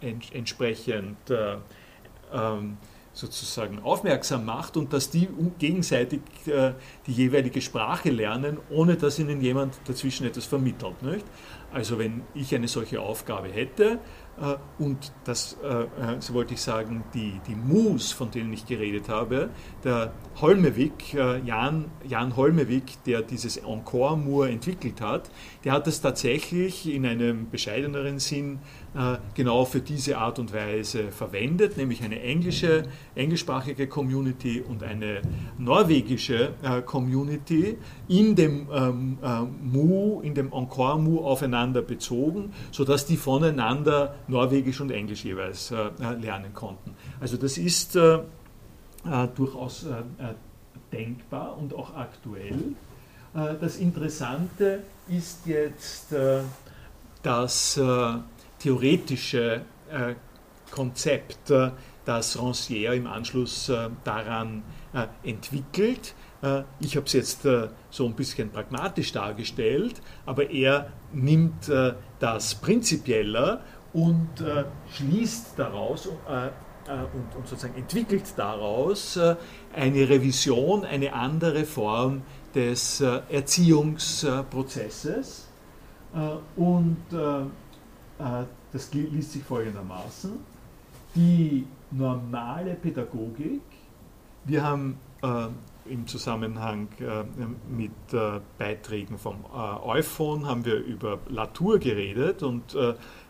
[0.00, 2.76] entsprechend ähm,
[3.18, 9.74] sozusagen aufmerksam macht und dass die gegenseitig die jeweilige Sprache lernen, ohne dass ihnen jemand
[9.86, 11.02] dazwischen etwas vermittelt.
[11.02, 11.24] Nicht?
[11.72, 13.98] Also wenn ich eine solche Aufgabe hätte
[14.40, 15.86] äh, und das, äh, äh,
[16.20, 19.50] so wollte ich sagen, die, die Mus, von denen ich geredet habe,
[19.84, 21.12] der Holmewig,
[21.44, 25.30] Jan, Jan Holmewig, der dieses Encore-Mur entwickelt hat,
[25.64, 28.60] der hat es tatsächlich in einem bescheideneren Sinn
[29.34, 32.84] genau für diese Art und Weise verwendet, nämlich eine englische,
[33.14, 35.22] englischsprachige Community und eine
[35.58, 36.54] norwegische
[36.86, 37.76] Community
[38.08, 39.18] in dem ähm,
[39.62, 46.14] Mu, in dem Encore-Mu aufeinander bezogen, sodass die voneinander Norwegisch und Englisch jeweils äh, äh,
[46.20, 46.94] lernen konnten.
[47.20, 48.18] Also das ist äh,
[49.34, 49.86] durchaus
[50.92, 52.74] denkbar und auch aktuell.
[53.32, 56.14] das Interessante ist jetzt
[57.22, 57.80] das
[58.58, 59.62] theoretische
[60.70, 61.52] Konzept,
[62.04, 63.72] das Rancière im Anschluss
[64.04, 64.62] daran
[65.22, 66.14] entwickelt.
[66.80, 67.46] Ich habe es jetzt
[67.90, 71.70] so ein bisschen pragmatisch dargestellt, aber er nimmt
[72.18, 73.60] das Prinzipieller
[73.92, 76.48] und äh, schließt daraus äh,
[76.88, 79.36] äh, und, und, sozusagen entwickelt daraus äh,
[79.74, 82.22] eine Revision, eine andere Form
[82.54, 85.46] des äh, Erziehungsprozesses.
[86.56, 86.96] und
[88.72, 90.32] das liest sich folgendermaßen.
[91.14, 93.62] Die normale Pädagogik,
[94.44, 94.98] wir haben
[95.86, 96.88] im Zusammenhang
[97.68, 97.92] mit
[98.58, 99.44] Beiträgen vom
[99.84, 102.76] Euphon haben wir über Latour geredet und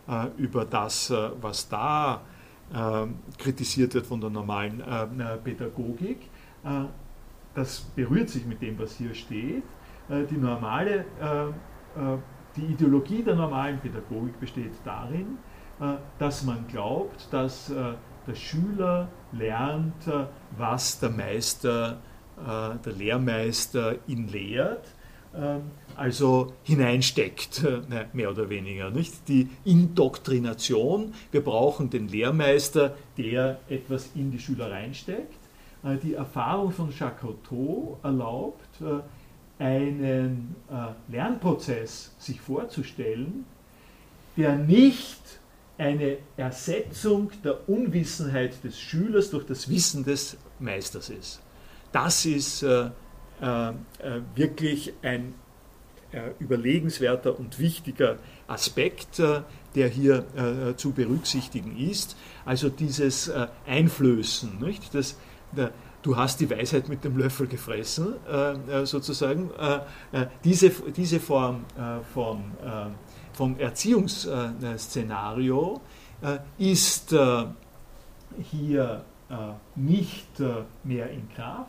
[0.09, 2.21] äh, über das, äh, was da
[2.73, 3.05] äh,
[3.37, 4.81] kritisiert wird von der normalen
[5.43, 6.17] Pädagogik.
[7.53, 9.63] das berührt sich mit dem, was hier steht.
[10.09, 11.05] die normale,
[12.55, 15.37] die Ideologie der normalen Pädagogik besteht darin,
[16.17, 17.71] dass man glaubt, dass
[18.27, 20.09] der Schüler lernt,
[20.57, 21.99] was der Meister,
[22.37, 24.93] der Lehrmeister ihn lehrt
[25.35, 28.89] ähm, also hineinsteckt, äh, mehr oder weniger.
[28.89, 29.27] Nicht?
[29.27, 35.39] Die Indoktrination, wir brauchen den Lehrmeister, der etwas in die Schüler reinsteckt.
[35.83, 37.99] Äh, die Erfahrung von Jacques Cousteau
[39.59, 40.55] erlaubt, äh, einen
[41.09, 43.45] Lernprozess sich vorzustellen,
[44.37, 45.19] der nicht
[45.77, 51.41] eine Ersetzung der Unwissenheit des Schülers durch das Wissen des Meisters ist.
[51.91, 52.89] Das ist äh,
[53.41, 55.33] äh, wirklich ein
[56.11, 59.21] äh, überlegenswerter und wichtiger Aspekt,
[59.75, 60.25] der hier
[60.75, 62.17] zu berücksichtigen ist.
[62.43, 63.31] Also dieses
[63.67, 64.95] Einflößen, nicht?
[64.95, 65.17] Das,
[65.55, 69.49] der, du hast die Weisheit mit dem Löffel gefressen, äh, sozusagen.
[70.43, 71.65] diese, diese Form
[72.13, 72.51] von,
[73.33, 75.81] vom Erziehungsszenario
[76.57, 77.15] ist
[78.51, 79.03] hier
[79.75, 80.39] nicht
[80.83, 81.67] mehr in Kraft,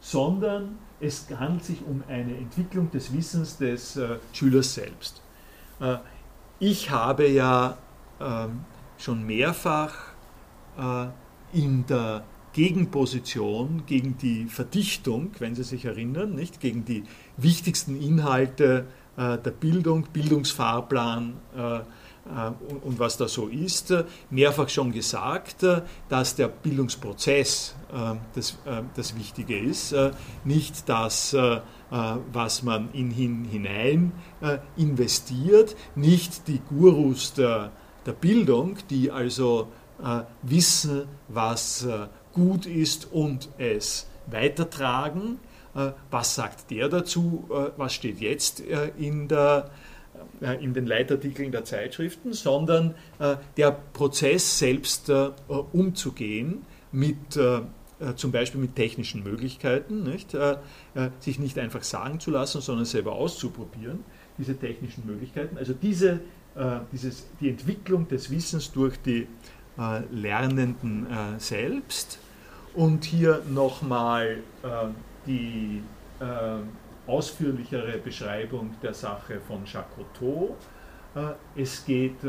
[0.00, 3.98] sondern es handelt sich um eine Entwicklung des Wissens des
[4.32, 5.22] Schülers selbst.
[6.58, 7.76] ich habe ja
[8.20, 8.64] ähm,
[8.98, 9.94] schon mehrfach
[11.52, 12.22] in der
[12.60, 16.60] Gegenposition gegen die Verdichtung, wenn Sie sich erinnern, nicht?
[16.60, 17.04] Gegen die
[17.38, 18.84] wichtigsten Inhalte
[19.16, 21.82] äh, der Bildung, Bildungsfahrplan äh, äh
[22.68, 23.94] und, und, was da so ist,
[24.28, 25.80] mehrfach schon gesagt, äh,
[26.10, 29.94] dass der Bildungsprozess äh, das, äh, das Wichtige ist,
[30.44, 31.34] nicht das,
[32.32, 34.12] was man in hin hinein
[34.76, 37.72] investiert, nicht die Gurus der,
[38.04, 39.68] der Bildung, die also
[40.42, 41.86] wissen, was
[42.32, 45.38] gut ist und es weitertragen.
[45.74, 47.48] Äh, was sagt der dazu?
[47.50, 49.70] Äh, was steht jetzt äh, in, der,
[50.60, 52.32] in den Leitartikeln der Zeitschriften?
[52.32, 52.94] Sondern
[53.56, 55.10] der Prozess selbst
[55.72, 57.16] umzugehen mit
[58.16, 60.36] zum Beispiel mit technischen Möglichkeiten, nicht?
[61.20, 64.04] sich nicht einfach sagen zu lassen, sondern selber auszuprobieren,
[64.36, 65.56] diese technischen Möglichkeiten.
[65.56, 66.20] Also diese,
[66.92, 69.26] dieses, die Entwicklung des Wissens durch die
[70.10, 72.18] Lernenden äh, selbst.
[72.74, 74.68] Und hier nochmal äh,
[75.26, 75.82] die
[77.06, 80.54] ausführlichere Beschreibung der Sache von Cousteau.
[81.56, 82.22] es geht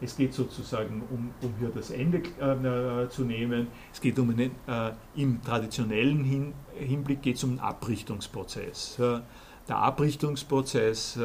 [0.00, 4.50] es geht sozusagen, um, um hier das Ende äh, zu nehmen, es geht um einen,
[4.66, 8.98] äh, im traditionellen Hin Hinblick geht es um einen Abrichtungsprozess.
[8.98, 9.20] Äh,
[9.68, 11.18] der Abrichtungsprozess,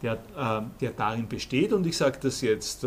[0.00, 0.18] der,
[0.80, 2.86] der darin besteht, und ich sage das jetzt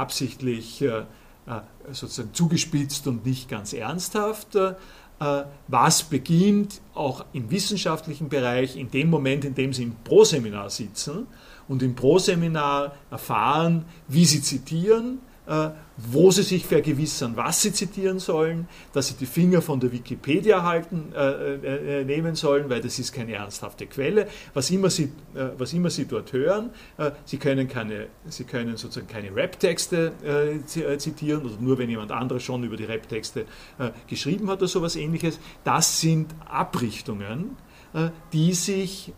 [0.00, 1.04] absichtlich äh,
[1.46, 1.60] äh,
[1.92, 4.54] sozusagen zugespitzt und nicht ganz ernsthaft.
[4.54, 4.74] Äh,
[5.68, 11.26] was beginnt auch im wissenschaftlichen Bereich in dem Moment, in dem Sie im Proseminar sitzen
[11.68, 15.18] und im Proseminar erfahren, wie Sie zitieren,
[15.96, 20.62] wo sie sich vergewissern, was sie zitieren sollen, dass sie die Finger von der Wikipedia
[20.62, 24.28] halten, äh, äh, äh nehmen sollen, weil das ist keine ernsthafte Quelle.
[24.54, 28.76] Was immer sie, äh, was immer sie dort hören, äh, sie, können keine, sie können
[28.76, 30.12] sozusagen keine Rap-Texte
[30.66, 33.46] zitieren oder nur wenn jemand anderes schon über die Rap-Texte
[34.08, 35.38] geschrieben hat oder sowas ähnliches.
[35.64, 37.56] Das sind Abrichtungen,
[38.32, 39.12] die sich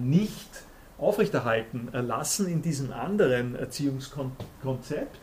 [0.00, 0.65] nicht
[0.98, 5.20] aufrechterhalten lassen in diesem anderen Erziehungskonzept.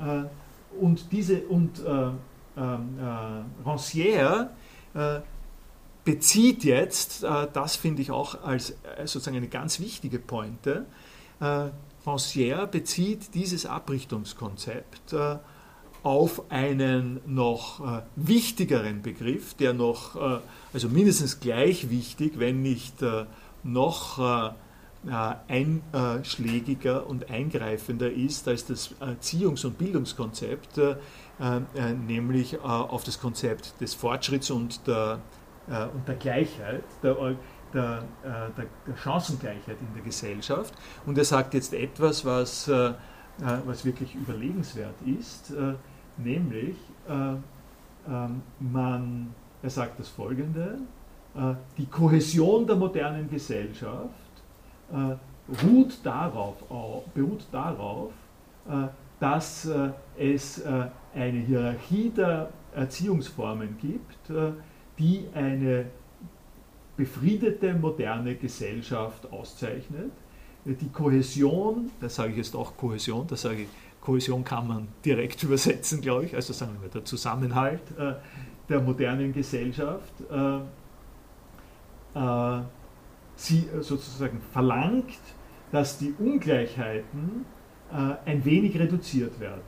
[0.00, 0.24] Äh,
[0.80, 2.10] und, diese, und äh,
[2.56, 4.50] ähm, äh, Rancière
[6.04, 8.74] bezieht jetzt, das finde ich auch als
[9.04, 10.84] sozusagen eine ganz wichtige Pointe,
[12.04, 15.14] Rancière bezieht dieses Abrichtungskonzept
[16.02, 20.16] auf einen noch wichtigeren Begriff, der noch,
[20.72, 22.96] also mindestens gleich wichtig, wenn nicht
[23.62, 24.52] noch
[25.08, 30.96] einschlägiger und eingreifender ist als das Erziehungs- und Bildungskonzept, äh,
[31.40, 35.20] äh, nämlich auf das Konzept des Fortschritts und der,
[35.94, 37.14] und der Gleichheit, der,
[37.72, 40.74] der, der, Chancengleichheit in der Gesellschaft.
[41.06, 45.52] Und er sagt jetzt etwas, was, was wirklich überlegenswert ist,
[46.16, 46.76] nämlich
[47.08, 49.32] ähm, man,
[49.62, 50.78] er sagt das folgende,
[51.78, 54.29] die Kohäsion der modernen Gesellschaft äh,
[55.62, 56.56] ruht darauf,
[57.14, 58.12] beruht darauf,
[58.68, 58.86] äh,
[59.18, 60.62] dass äh, es
[61.14, 64.30] eine Hierarchie der Erziehungsformen gibt,
[64.98, 65.86] die eine
[66.96, 70.12] befriedete moderne Gesellschaft auszeichnet.
[70.64, 73.68] Die Kohäsion, da sage ich jetzt auch Kohäsion, da sage ich,
[74.00, 77.82] Kohäsion kann man direkt übersetzen, glaube ich, also sagen wir der Zusammenhalt
[78.68, 80.12] der modernen Gesellschaft
[83.40, 85.18] sie äh, sozusagen verlangt,
[85.72, 87.44] dass die Ungleichheiten
[87.92, 89.62] äh, ein wenig reduziert werden.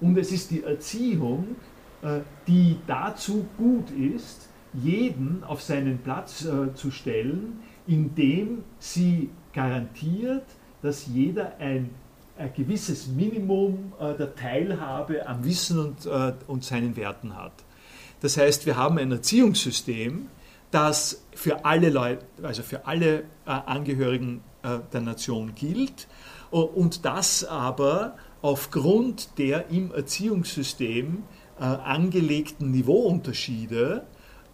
[0.00, 1.56] Und es ist die Erziehung,
[2.02, 10.44] äh, die dazu gut ist, jeden auf seinen Platz zu stellen, indem sie garantiert,
[10.80, 11.90] dass jeder ein,
[12.38, 16.08] ein gewisses Minimum der Teilhabe am Wissen und,
[16.46, 17.52] und seinen Werten hat.
[18.22, 20.28] Das heißt, wir haben ein Erziehungssystem,
[20.72, 26.08] das für alle Leute, also für alle äh, Angehörigen äh, der Nation gilt.
[26.50, 31.22] Und das aber aufgrund der im Erziehungssystem
[31.58, 34.04] äh, angelegten Niveauunterschiede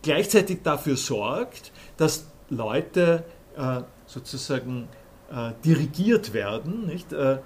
[0.02, 3.24] gleichzeitig dafür sorgt, dass Leute
[3.56, 4.88] äh, sozusagen
[5.30, 7.38] äh, dirigiert werden nicht, äh,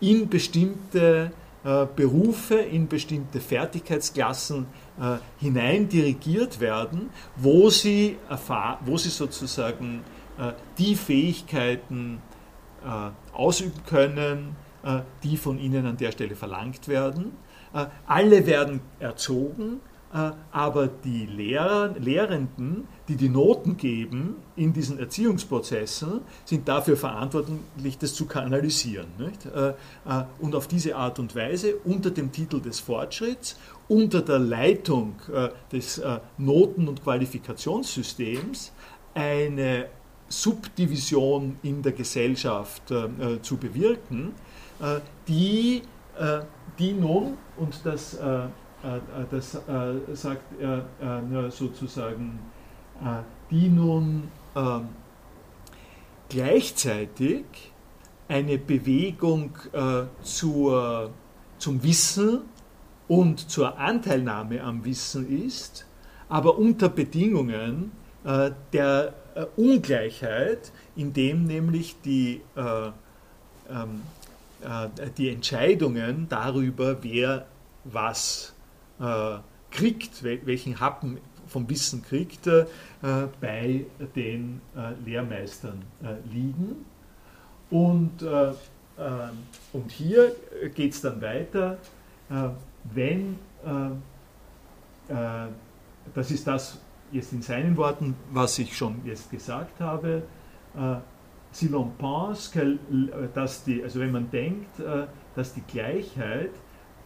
[0.00, 1.32] in bestimmte
[1.96, 4.66] Berufe in bestimmte Fertigkeitsklassen
[5.40, 8.18] hinein dirigiert werden, wo sie,
[8.84, 10.02] wo sie sozusagen
[10.76, 12.20] die Fähigkeiten
[13.32, 14.56] ausüben können,
[15.22, 17.32] die von ihnen an der Stelle verlangt werden.
[18.06, 19.93] Alle werden erzogen, äh,
[20.52, 28.14] aber die Lehrer, Lehrenden, die die Noten geben in diesen Erziehungsprozessen, sind dafür verantwortlich, das
[28.14, 29.08] zu kanalisieren.
[29.18, 29.46] Nicht?
[29.46, 33.56] Äh, äh, und auf diese Art und Weise unter dem Titel des Fortschritts,
[33.88, 35.16] unter der Leitung
[35.70, 36.00] des
[36.38, 38.72] Noten- und Qualifikationssystems
[39.12, 39.88] eine
[40.26, 42.82] Subdivision in der Gesellschaft
[43.42, 44.32] zu bewirken,
[45.28, 45.82] die,
[46.78, 48.48] die nun, und das äh, äh,
[49.30, 50.84] das äh, sagt er
[51.50, 52.38] sozusagen,
[53.50, 54.88] die nun ähm,
[56.28, 57.44] gleichzeitig
[58.28, 59.50] eine Bewegung
[60.22, 61.10] zur,
[61.58, 62.40] zum Wissen
[63.06, 65.86] und zur Anteilnahme am Wissen ist,
[66.28, 67.92] aber unter Bedingungen
[68.24, 69.14] der
[69.56, 74.02] Ungleichheit, indem nämlich die, ähm,
[75.18, 77.46] die Entscheidungen darüber, wer
[77.84, 78.53] was äh,
[79.70, 82.66] kriegt, welchen Happen vom Wissen kriegt, äh,
[83.40, 85.82] bei den äh, Lehrmeistern
[86.30, 86.84] liegen.
[87.70, 88.22] Und,
[89.72, 90.36] und hier
[90.74, 91.78] geht es dann weiter,
[92.84, 93.36] wenn,
[96.14, 96.78] das ist das
[97.10, 100.22] jetzt in seinen Worten, was ich schon jetzt gesagt habe,
[101.50, 102.78] si l'on pense,
[103.34, 104.80] dass die, also wenn man denkt,
[105.34, 106.50] dass die Gleichheit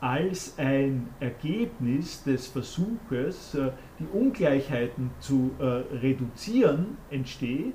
[0.00, 5.64] als ein Ergebnis des Versuches, äh, die Ungleichheiten zu äh,
[5.96, 7.74] reduzieren, entsteht,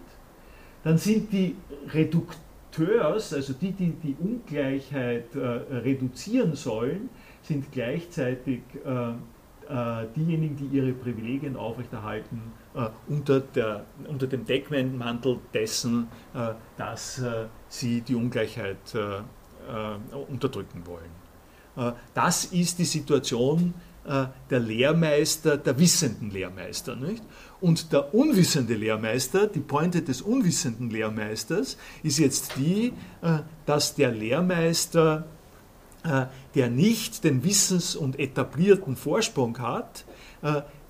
[0.84, 1.56] dann sind die
[1.90, 7.10] Redukteurs, also die, die die Ungleichheit äh, reduzieren sollen,
[7.42, 8.62] sind gleichzeitig
[10.16, 12.42] diejenigen, die ihre Privilegien aufrechterhalten
[13.08, 16.08] unter, der, unter dem Deckmantel dessen,
[16.78, 17.22] dass
[17.70, 18.78] sie die Ungleichheit
[20.30, 21.23] unterdrücken wollen.
[21.76, 23.74] Äh, das ist die Situation
[24.06, 26.96] äh, der Lehrmeister, der wissenden Lehrmeister.
[26.96, 27.24] Nicht?
[27.62, 34.12] Und der unwissende Lehrmeister, die Pointe des unwissenden Lehrmeisters ist jetzt die, äh, dass der
[34.12, 35.26] Lehrmeister,
[36.54, 40.04] der nicht den Wissens- und etablierten Vorsprung hat,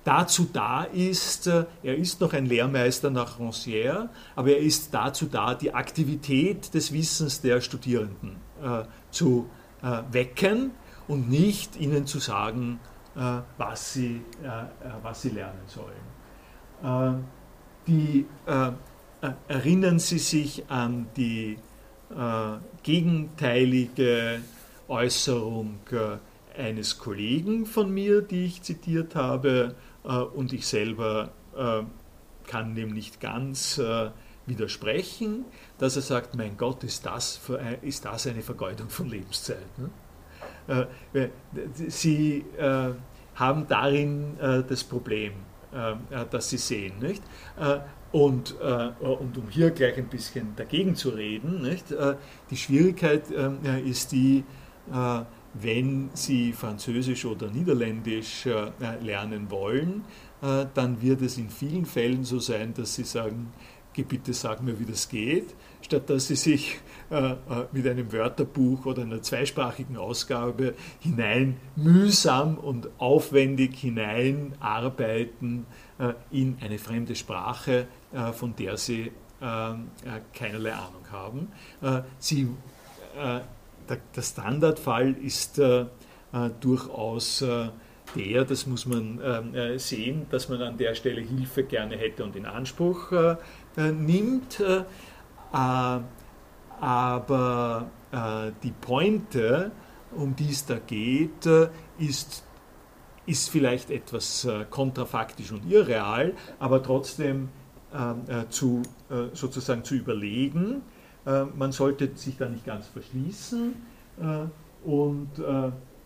[0.02, 5.54] dazu da ist, er ist noch ein Lehrmeister nach Rancière, aber er ist dazu da,
[5.54, 8.34] die Aktivität des Wissens der Studierenden
[9.12, 9.48] zu
[9.84, 10.70] äh, wecken
[11.08, 12.80] und nicht ihnen zu sagen,
[13.16, 14.64] äh, was, sie, äh,
[15.02, 17.24] was sie lernen sollen.
[17.86, 18.26] die,
[19.48, 21.56] erinnern Sie sich an die
[22.82, 24.40] gegenteilige
[24.88, 25.78] Äußerung
[26.58, 31.30] eines Kollegen von mir, die ich zitiert habe, und ich selber
[32.46, 33.80] kann dem nicht ganz
[34.46, 35.44] widersprechen,
[35.78, 37.40] dass er sagt, mein Gott, ist das,
[37.82, 39.78] ist das eine Vergeudung von Lebenszeit.
[39.78, 39.90] Ne?
[40.66, 41.28] Äh,
[41.88, 42.90] sie äh,
[43.34, 45.32] haben darin äh, das Problem,
[46.30, 47.00] das sie sehen.
[47.00, 47.20] Nicht?
[48.12, 51.86] Und, und, um hier gleich ein bisschen dagegen zu reden, nicht?
[52.48, 53.28] die Schwierigkeit
[53.84, 54.44] ist die,
[55.54, 58.46] wenn Sie Französisch oder Niederländisch
[59.02, 60.04] lernen wollen,
[60.40, 63.52] dann wird es in vielen Fällen so sein, dass Sie sagen,
[64.02, 66.80] bitte sag mir, wie das geht, statt dass sie sich
[67.10, 67.36] äh, äh,
[67.72, 75.66] mit einem Wörterbuch oder einer zweisprachigen Ausgabe hinein mühsam und aufwendig hineinarbeiten
[75.98, 79.74] äh, in eine fremde Sprache, äh, von der sie äh, äh,
[80.32, 81.48] keinerlei Ahnung haben.
[82.18, 82.48] sie,
[83.14, 83.42] der,
[84.16, 85.60] der, Standardfall ist
[86.60, 87.44] durchaus
[88.16, 92.34] der, das muss man äh, sehen, dass man an der Stelle Hilfe gerne hätte und
[92.36, 93.12] in Anspruch
[93.76, 94.60] nimmt.
[94.60, 94.84] Äh,
[95.52, 96.00] äh,
[96.80, 97.86] aber
[98.62, 99.72] die Pointe,
[100.14, 101.46] um die es da geht,
[101.98, 102.44] ist,
[103.26, 107.48] ist vielleicht etwas kontrafaktisch und irreal, aber trotzdem
[108.50, 108.82] zu,
[109.32, 110.82] sozusagen zu überlegen.
[111.56, 113.74] man sollte sich da nicht ganz verschließen
[114.84, 115.30] und,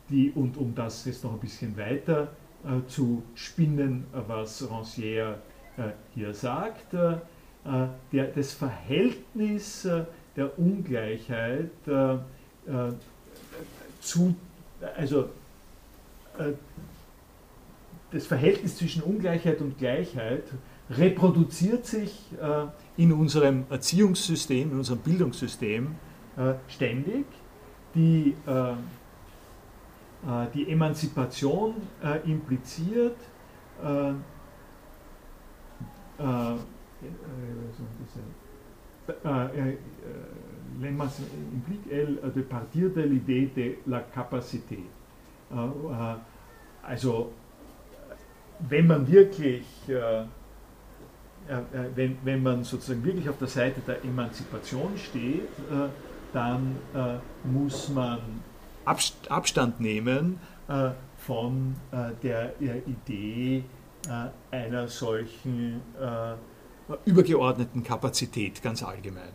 [0.08, 2.28] die, und um das jetzt noch ein bisschen weiter
[2.86, 5.34] zu spinnen, was Rancière
[6.14, 7.16] hier sagt, äh,
[8.12, 10.04] der, das Verhältnis äh,
[10.36, 12.16] der Ungleichheit äh,
[14.00, 14.34] zu,
[14.96, 15.28] also
[18.12, 20.44] das Verhältnis zwischen Ungleichheit und Gleichheit
[20.90, 22.26] reproduziert sich
[22.96, 25.96] in unserem Erziehungssystem, in unserem Bildungssystem
[26.68, 27.24] ständig.
[27.94, 28.34] Die
[30.54, 31.74] die Emanzipation
[32.24, 33.16] impliziert,
[41.54, 44.80] implique elle de partir de l'idée de la capacité.
[46.82, 47.32] Also
[48.68, 49.64] wenn man wirklich
[51.94, 55.88] wenn, wenn man sozusagen wirklich auf der Seite der Emanzipation steht, äh,
[56.32, 58.18] dann äh, muss man
[58.84, 60.38] Abstand nehmen
[60.68, 61.74] äh, von
[62.22, 63.64] der Idee
[64.50, 65.82] einer solchen
[67.04, 69.32] übergeordneten Kapazität ganz allgemein.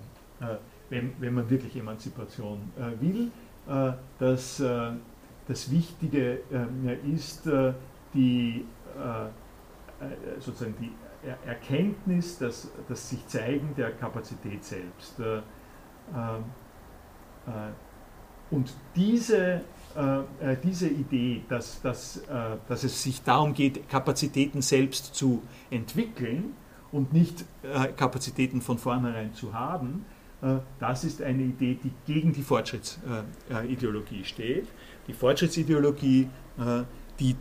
[0.90, 3.32] Wenn, wenn man wirklich Emanzipation will,
[4.20, 4.62] dass
[5.48, 6.40] das Wichtige
[7.06, 7.50] ist,
[8.14, 8.66] die,
[10.40, 10.92] sozusagen die
[11.46, 15.20] Erkenntnis, das, das sich zeigen der Kapazität selbst.
[15.20, 15.38] Äh,
[16.16, 16.44] ähm,
[17.48, 19.62] äh, und diese,
[19.96, 22.22] äh, diese Idee, dass, dass,
[22.68, 25.42] dass es sich darum geht, Kapazitäten selbst zu
[25.72, 26.56] entwickeln
[26.94, 27.44] und nicht
[27.98, 30.06] Kapazitäten von vornherein zu haben,
[30.80, 34.68] das ist eine Idee, die gegen die Fortschrittsideologie steht.
[35.08, 36.30] Die Fortschrittsideologie,
[37.20, 37.36] die,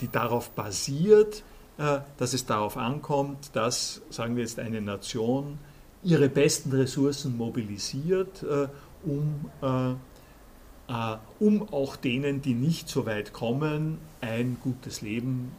[0.00, 1.44] die darauf basiert,
[1.78, 5.58] äh, dass es darauf ankommt, dass, sagen wir jetzt, eine Nation
[6.02, 8.68] ihre besten Ressourcen mobilisiert, äh,
[9.04, 15.52] um, äh, um auch denen, die nicht so weit kommen, ein gutes Leben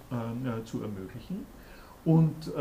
[0.64, 1.46] zu ermöglichen.
[2.08, 2.54] Und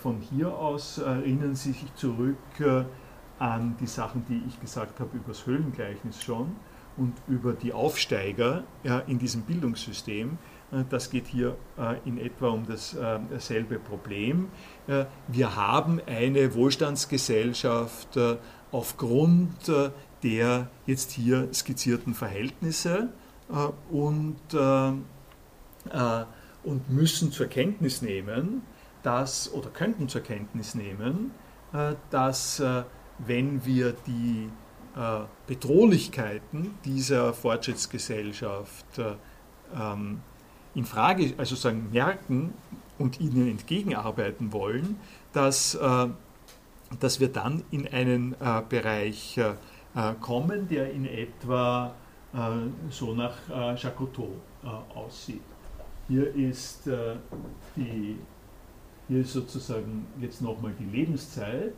[0.00, 2.36] von hier aus erinnern Sie sich zurück
[3.38, 6.56] an die Sachen, die ich gesagt habe über das Höhlengleichnis schon
[6.96, 8.64] und über die Aufsteiger
[9.06, 10.38] in diesem Bildungssystem,
[10.72, 14.48] äh, das geht hier äh, in etwa um dasselbe Problem.
[14.86, 18.18] Äh, wir haben eine Wohlstandsgesellschaft
[18.70, 19.70] aufgrund
[20.22, 23.08] der jetzt hier skizzierten Verhältnisse
[23.90, 24.36] und,
[26.64, 28.62] und müssen zur Kenntnis nehmen,
[29.02, 31.32] dass, oder könnten zur Kenntnis nehmen,
[32.10, 32.62] dass
[33.18, 34.48] wenn wir die
[35.46, 39.00] Bedrohlichkeiten dieser Fortschrittsgesellschaft
[39.74, 40.20] ähm,
[40.74, 42.54] in Frage, also sagen, merken
[42.98, 44.98] und ihnen entgegenarbeiten wollen,
[45.32, 46.08] dass, äh,
[47.00, 49.54] dass wir dann in einen äh, Bereich äh,
[50.20, 51.94] kommen, der in etwa
[52.88, 53.36] so nach
[53.76, 54.40] Jacotot
[54.94, 55.42] aussieht.
[56.12, 56.90] Hier ist,
[57.74, 58.18] die,
[59.08, 61.72] hier ist sozusagen jetzt nochmal die Lebenszeit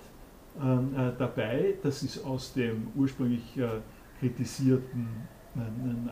[1.19, 1.75] dabei.
[1.85, 3.61] Das ist aus dem ursprünglich
[4.19, 5.07] kritisierten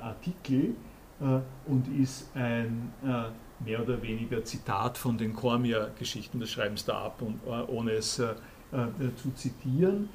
[0.01, 0.77] Artikel
[1.21, 3.25] äh, und ist ein äh,
[3.65, 7.93] mehr oder weniger Zitat von den Cormier-Geschichten, das schreiben sie da ab, und, äh, ohne
[7.93, 10.09] es zu zitieren.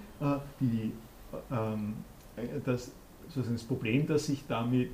[0.60, 0.91] Die,
[1.51, 1.93] ähm,
[2.66, 2.91] das,
[3.36, 4.89] das Problem, das sich damit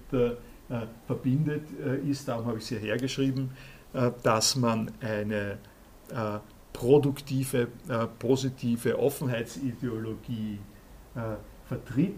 [1.05, 1.69] verbindet,
[2.07, 3.51] ist, darum habe ich es hier hergeschrieben,
[4.23, 5.57] dass man eine
[6.71, 7.67] produktive,
[8.17, 10.59] positive Offenheitsideologie
[11.67, 12.15] vertritt,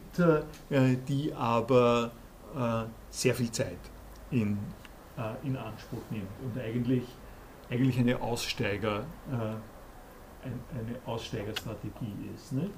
[1.08, 2.12] die aber
[3.10, 3.80] sehr viel Zeit
[4.32, 4.58] in,
[5.18, 7.04] äh, in Anspruch nimmt und eigentlich,
[7.70, 9.36] eigentlich eine, Aussteiger, äh,
[10.46, 12.54] ein, eine Aussteigerstrategie ist.
[12.54, 12.72] Nicht?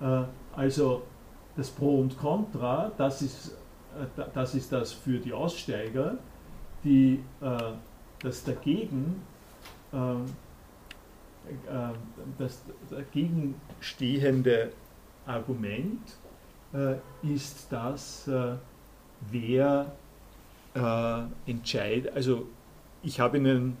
[0.00, 1.02] Äh, also
[1.56, 3.54] das Pro und Contra, das ist, äh,
[4.34, 6.18] das ist das für die Aussteiger,
[6.84, 7.58] die, äh,
[8.20, 9.22] das dagegen
[9.92, 9.96] äh,
[12.38, 14.72] das dagegen stehende
[15.26, 16.16] Argument
[17.22, 18.30] ist das,
[19.30, 19.92] wer
[20.74, 22.14] äh, entscheidet.
[22.14, 22.46] Also
[23.02, 23.76] ich habe Ihnen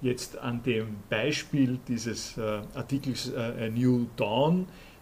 [0.00, 4.93] jetzt an dem Beispiel dieses äh, Artikels äh, New Dawn äh,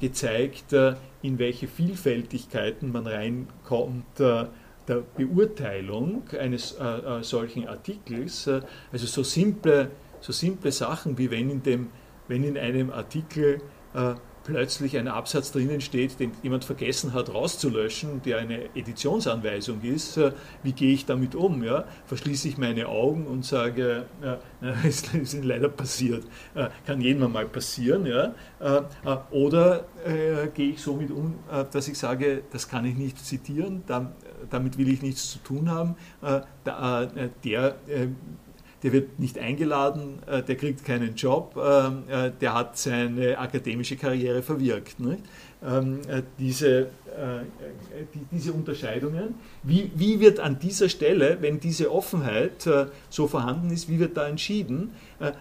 [0.00, 4.46] gezeigt, äh, in welche Vielfältigkeiten man reinkommt äh,
[4.86, 6.76] der Beurteilung eines
[7.22, 8.46] solchen Artikels.
[8.46, 9.90] also so simple,
[10.20, 11.88] so simple Sachen wie wenn in, dem,
[12.28, 13.62] wenn in einem Artikel
[14.44, 20.32] plötzlich ein Absatz drinnen steht, den jemand vergessen hat rauszulöschen, der eine Editionsanweisung ist, äh,
[20.62, 21.64] wie gehe ich damit um?
[21.64, 21.84] Ja?
[22.06, 24.36] Verschließe ich meine Augen und sage, äh,
[24.86, 28.06] es ist leider passiert, äh, kann jedem mal passieren.
[28.06, 28.34] Ja?
[28.60, 31.34] Äh, äh oder äh, gehe ich somit um,
[31.72, 33.82] dass ich sage, das kann ich nicht zitieren,
[34.50, 35.96] damit will ich nichts zu tun haben.
[36.64, 37.76] der
[38.84, 43.96] der wird nicht eingeladen, äh, der kriegt keinen Job, äh, äh, der hat seine akademische
[43.96, 44.96] Karriere verwirkt.
[45.66, 46.00] Ähm,
[46.38, 46.88] diese,
[48.30, 52.68] diese Unterscheidungen, wie, wie wird an dieser Stelle, wenn diese Offenheit
[53.08, 54.90] so vorhanden ist, wie wird da entschieden?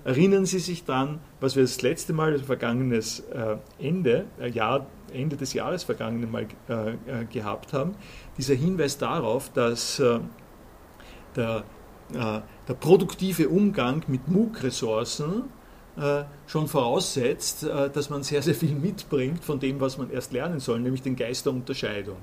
[0.05, 3.23] Erinnern Sie sich dann, was wir das letzte Mal, das vergangenes
[3.79, 6.47] Ende, Jahr Ende des Jahres vergangenen Mal
[7.29, 7.95] gehabt haben,
[8.37, 10.01] dieser Hinweis darauf, dass
[11.35, 11.63] der,
[12.13, 15.43] der produktive Umgang mit MOOC-Ressourcen
[16.47, 20.79] schon voraussetzt, dass man sehr, sehr viel mitbringt von dem, was man erst lernen soll,
[20.79, 22.17] nämlich den Geist der Unterscheidung.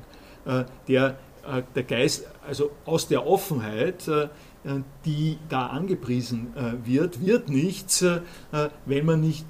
[0.88, 1.18] Der,
[1.74, 4.08] der Geist, also aus der Offenheit
[4.62, 8.20] äh, die da angepriesen äh, wird, wird nichts, äh,
[8.84, 9.46] wenn man nicht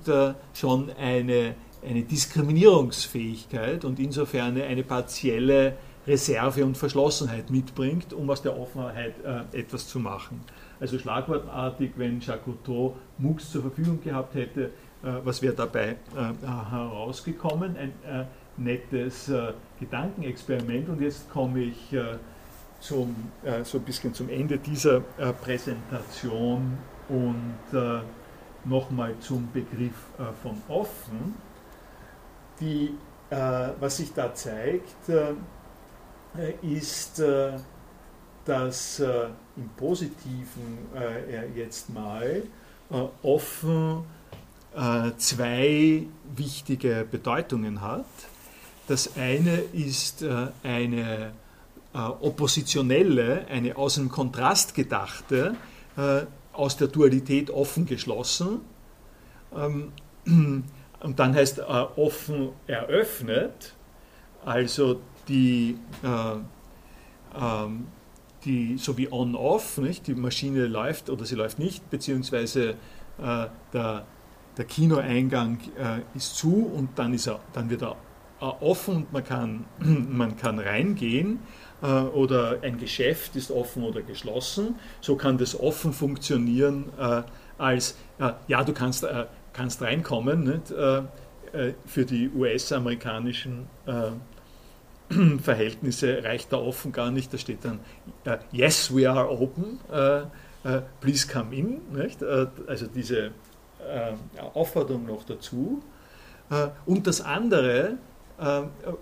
[0.55, 8.59] schon eine, eine Diskriminierungsfähigkeit und insofern eine partielle Reserve und Verschlossenheit mitbringt, um aus der
[8.59, 9.15] Offenheit
[9.53, 10.41] etwas zu machen.
[10.81, 14.71] Also schlagwortartig, wenn Jacques Cousteau MOOCs zur Verfügung gehabt hätte,
[15.03, 15.97] was wäre dabei
[16.43, 17.77] herausgekommen?
[17.77, 17.93] Ein
[18.57, 19.31] nettes
[19.79, 21.95] Gedankenexperiment und jetzt komme ich
[22.81, 23.15] zum,
[23.45, 26.79] äh, so ein bisschen zum Ende dieser äh, Präsentation
[27.09, 28.01] und äh,
[28.65, 31.35] nochmal zum Begriff äh, von offen.
[32.61, 32.95] Die,
[33.31, 35.35] äh, was sich da zeigt, äh,
[36.63, 37.23] ist,
[38.45, 40.79] dass im Positiven
[41.55, 42.43] jetzt mal
[43.23, 44.05] offen
[45.19, 48.05] zwei wichtige Bedeutungen hat.
[48.87, 50.25] Das eine ist
[50.63, 51.33] eine
[51.93, 55.57] äh, oppositionelle, eine aus dem Kontrast gedachte,
[55.97, 56.21] äh,
[56.53, 58.61] aus der Dualität offen geschlossen.
[59.57, 59.93] Ähm,
[61.01, 63.75] und dann heißt äh, offen eröffnet,
[64.45, 67.87] also die, ähm,
[68.45, 72.75] die so wie on-off, die Maschine läuft oder sie läuft nicht, beziehungsweise
[73.19, 74.07] der,
[74.57, 75.59] der Kinoeingang
[76.15, 77.97] ist zu und dann, ist er, dann wird er
[78.41, 79.67] offen und man kann,
[80.09, 81.41] man kann reingehen.
[81.83, 84.77] Äh, oder ein Geschäft ist offen oder geschlossen.
[85.01, 87.23] So kann das offen funktionieren äh,
[87.59, 87.97] als,
[88.49, 90.45] ja, du kannst, äh, kannst reinkommen.
[90.45, 90.69] Nicht?
[91.87, 93.67] Für die US-amerikanischen
[95.43, 97.33] Verhältnisse reicht da offen gar nicht.
[97.33, 97.81] Da steht dann,
[98.53, 99.79] yes, we are open,
[101.01, 101.81] please come in.
[101.93, 102.23] Nicht?
[102.23, 103.33] Also diese
[104.55, 105.83] Aufforderung noch dazu.
[106.87, 107.99] Und das andere,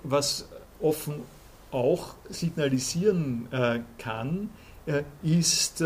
[0.03, 0.49] was
[0.81, 1.23] offen
[1.71, 3.49] auch signalisieren
[3.99, 4.51] kann,
[5.23, 5.85] ist,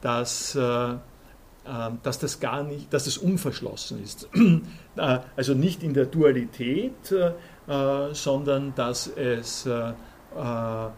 [0.00, 4.28] dass, dass das gar nicht, dass es unverschlossen ist.
[5.36, 7.14] Also nicht in der Dualität,
[8.12, 9.68] sondern dass es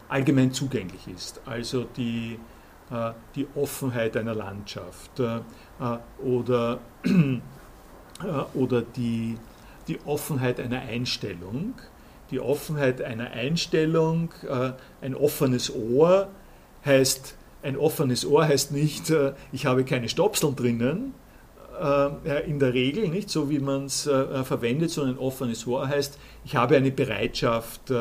[0.08, 1.40] allgemein zugänglich ist.
[1.44, 2.38] Also die,
[3.34, 5.20] die Offenheit einer Landschaft
[6.22, 6.78] oder,
[8.54, 9.38] oder die,
[9.88, 11.74] die Offenheit einer Einstellung
[12.32, 14.72] die Offenheit einer Einstellung, äh,
[15.02, 16.28] ein offenes Ohr
[16.84, 21.14] heißt, ein offenes Ohr heißt nicht, äh, ich habe keine Stopseln drinnen,
[21.82, 26.56] äh, in der Regel nicht, so wie man es verwendet, sondern offenes Ohr heißt, ich
[26.56, 27.92] habe eine Bereitschaft,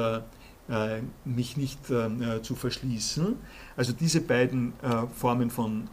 [1.26, 3.36] mich nicht zu verschließen.
[3.76, 4.74] Also diese beiden
[5.14, 5.88] Formen von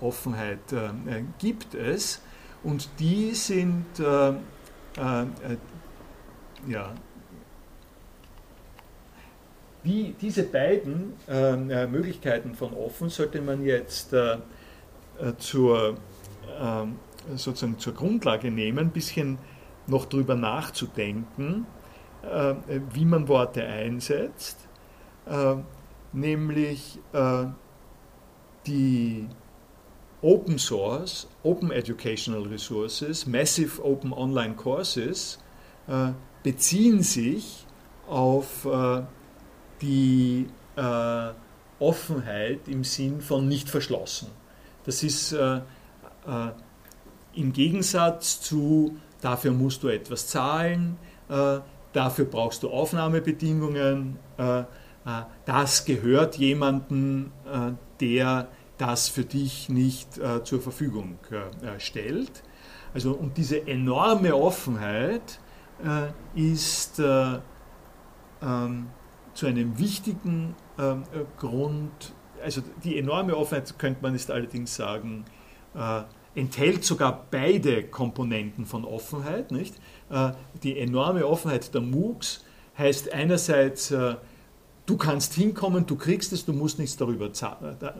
[0.00, 0.58] Offenheit
[1.38, 2.20] gibt es
[2.62, 3.86] und die sind
[6.66, 6.92] ja,
[9.84, 14.38] die, diese beiden ähm, äh, Möglichkeiten von offen sollte man jetzt äh, äh
[15.38, 15.96] zur,
[16.60, 16.86] äh,
[17.34, 19.38] sozusagen zur Grundlage nehmen, ein bisschen
[19.86, 21.66] noch darüber nachzudenken,
[22.22, 22.54] äh,
[22.92, 24.68] wie man Worte einsetzt,
[25.26, 25.56] äh,
[26.12, 26.98] nämlich
[28.66, 29.26] die
[30.20, 35.38] Open Source, Open Educational Resources, Massive Open Online Courses
[36.42, 37.66] beziehen sich
[38.06, 38.66] auf
[39.80, 41.30] die äh,
[41.78, 44.28] Offenheit im Sinn von nicht verschlossen.
[44.84, 45.60] Das ist äh, äh,
[47.38, 50.96] im Gegensatz zu, dafür musst du etwas zahlen,
[51.28, 51.58] äh,
[51.92, 54.64] dafür brauchst du Aufnahmebedingungen, äh, äh,
[55.44, 57.32] das gehört jemandem,
[58.00, 61.18] der das für dich nicht zur Verfügung
[61.78, 62.42] stellt.
[62.92, 65.40] Also, und diese enorme Offenheit
[66.34, 67.00] ist
[68.42, 68.88] ähm,
[69.34, 72.12] zu einem wichtigen ähm, äh, Grund,
[72.42, 75.24] also die enorme Offenheit, könnte man jetzt allerdings sagen,
[76.34, 79.50] enthält sogar beide Komponenten von Offenheit.
[79.50, 79.74] Nicht?
[80.10, 80.32] Äh,
[80.62, 82.44] die enorme Offenheit der MOOCs
[82.76, 84.14] heißt einerseits, äh,
[84.86, 87.30] du kannst hinkommen, du kriegst es, du musst nichts, darüber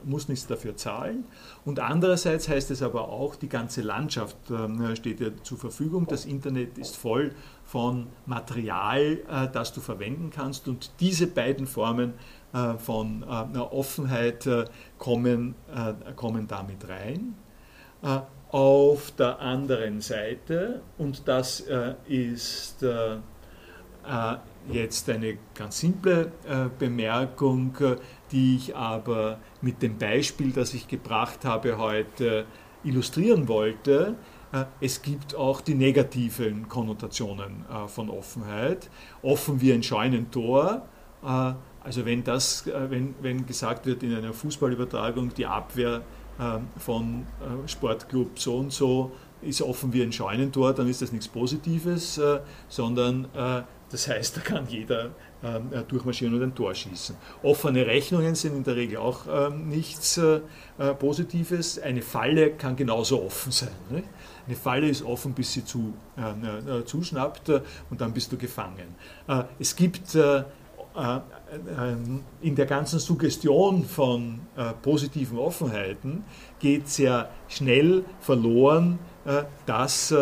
[0.05, 1.25] musst nichts dafür zahlen.
[1.65, 6.07] Und andererseits heißt es aber auch, die ganze Landschaft äh, steht dir zur Verfügung.
[6.07, 7.35] Das Internet ist voll
[7.65, 10.69] von Material, äh, das du verwenden kannst.
[10.69, 12.15] Und diese beiden Formen
[12.79, 14.49] von Offenheit
[14.97, 15.55] kommen,
[16.17, 17.35] kommen damit rein.
[18.51, 21.65] Auf der anderen Seite, und das
[22.07, 22.85] ist
[24.71, 26.33] jetzt eine ganz simple
[26.79, 27.77] Bemerkung,
[28.31, 32.47] die ich aber mit dem Beispiel, das ich gebracht habe, heute
[32.85, 34.15] illustrieren wollte.
[34.81, 38.89] Es gibt auch die negativen Konnotationen von Offenheit.
[39.21, 40.87] Offen wie ein Scheunentor.
[41.21, 46.03] Also wenn, das, wenn, wenn gesagt wird in einer Fußballübertragung, die Abwehr
[46.77, 47.27] von
[47.67, 49.13] Sportclub so und so
[49.43, 52.21] ist offen wie ein Scheunentor, dann ist das nichts Positives,
[52.69, 53.27] sondern
[53.91, 55.11] das heißt, da kann jeder
[55.43, 57.17] ähm, äh, durchmarschieren und ein Tor schießen.
[57.43, 60.41] Offene Rechnungen sind in der Regel auch ähm, nichts äh,
[60.79, 61.79] äh, Positives.
[61.79, 63.71] Eine Falle kann genauso offen sein.
[63.89, 64.03] Ne?
[64.47, 68.37] Eine Falle ist offen, bis sie zu, ähm, äh, zuschnappt äh, und dann bist du
[68.37, 68.95] gefangen.
[69.27, 70.17] Äh, es gibt
[72.41, 74.41] in der ganzen Suggestion von
[74.83, 76.25] positiven Offenheiten
[76.59, 78.99] geht sehr schnell verloren,
[79.65, 80.15] dass,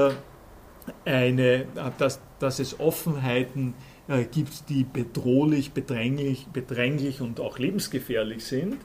[1.05, 1.67] eine,
[1.99, 3.75] dass, dass es Offenheiten
[4.09, 8.77] äh, gibt, die bedrohlich, bedränglich, bedränglich und auch lebensgefährlich sind.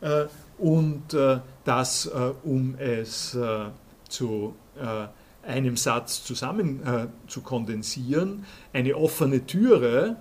[0.00, 0.26] Äh,
[0.58, 3.66] und äh, das, äh, um es äh,
[4.08, 5.08] zu äh,
[5.48, 6.82] einem Satz zusammen
[7.26, 8.44] zu kondensieren,
[8.74, 10.16] eine offene Türe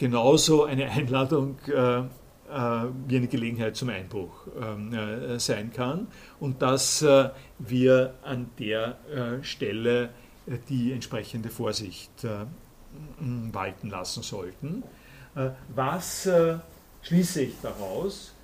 [0.00, 6.08] genauso eine Einladung wie eine Gelegenheit zum Einbruch ähm, sein kann
[6.40, 7.06] und dass
[7.60, 8.96] wir an der
[9.42, 10.10] Stelle
[10.68, 12.26] die entsprechende Vorsicht
[13.52, 14.82] walten lassen sollten.
[15.34, 16.58] Äh, was äh,
[17.02, 18.34] schließe ich daraus?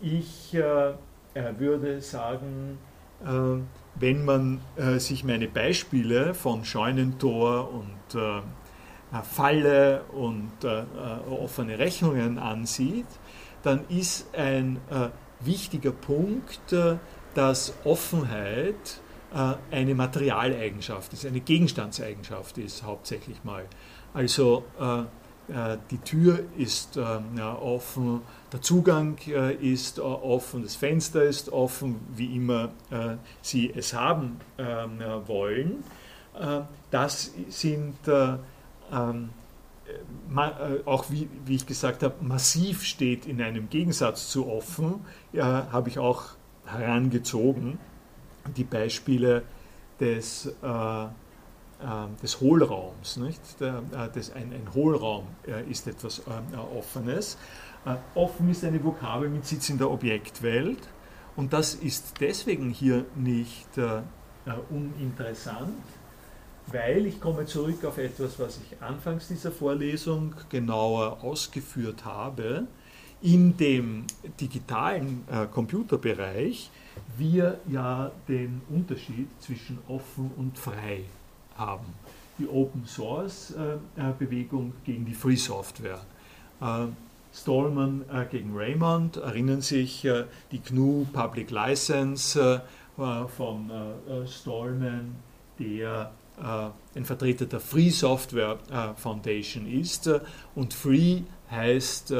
[0.00, 0.92] Ich äh,
[1.58, 2.78] würde sagen,
[3.94, 4.60] wenn man
[4.98, 8.20] sich meine Beispiele von Scheunentor und
[9.22, 10.52] Falle und
[11.28, 13.06] offene Rechnungen ansieht,
[13.62, 14.80] dann ist ein
[15.40, 16.74] wichtiger Punkt,
[17.34, 19.00] dass Offenheit
[19.34, 23.64] äh, eine Materialeigenschaft ist, eine Gegenstandseigenschaft ist hauptsächlich mal.
[24.12, 25.00] Also äh,
[25.52, 28.20] äh, die Tür ist offen,
[28.52, 32.70] der Zugang ist offen, das Fenster ist offen, wie immer
[33.40, 34.40] Sie es haben
[35.26, 35.82] wollen.
[36.90, 37.96] Das sind
[38.92, 39.30] ähm,
[40.84, 45.04] auch wie, wie, ich gesagt habe, massiv steht in einem Gegensatz zu offen,
[45.34, 46.24] habe ich auch
[46.64, 47.78] herangezogen
[48.56, 49.42] die Beispiele
[50.00, 51.08] des, äh, äh,
[52.22, 53.16] des Hohlraums.
[53.16, 53.60] Nicht?
[53.60, 57.38] Der, äh, das, ein, ein Hohlraum äh, ist etwas äh, Offenes.
[57.84, 60.88] Äh, offen ist eine Vokabel mit Sitz in der Objektwelt
[61.36, 63.68] und das ist deswegen hier nicht
[64.68, 65.82] uninteressant,
[66.68, 72.66] weil ich komme zurück auf etwas, was ich anfangs dieser Vorlesung genauer ausgeführt habe.
[73.20, 74.04] In dem
[74.40, 76.70] digitalen Computerbereich
[77.16, 81.04] wir ja den Unterschied zwischen offen und frei
[81.56, 81.86] haben.
[82.38, 86.00] Die Open Source äh, äh, Bewegung gegen die Free Software.
[86.60, 86.86] Äh,
[87.34, 90.06] Stallman gegen Raymond erinnern sich
[90.50, 92.60] die GNU Public License
[92.94, 93.70] von
[94.26, 95.14] Stallman,
[95.58, 98.58] der ein Vertreter der Free Software
[98.96, 100.10] Foundation ist.
[100.54, 102.12] Und Free heißt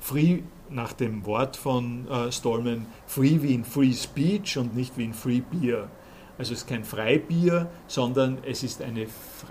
[0.00, 0.40] Free
[0.70, 5.14] nach dem Wort von äh, Stallman, free wie in Free Speech und nicht wie in
[5.14, 5.88] Free Beer.
[6.36, 9.06] Also es ist kein Freibier, sondern es ist eine,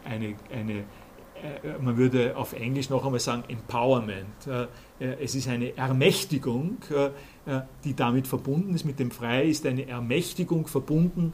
[0.06, 4.48] eine, eine äh, man würde auf Englisch noch einmal sagen, Empowerment.
[4.48, 4.64] Äh,
[5.04, 7.08] äh es ist eine Ermächtigung, äh,
[7.52, 8.86] äh, die damit verbunden ist.
[8.86, 11.34] Mit dem Frei ist eine Ermächtigung verbunden,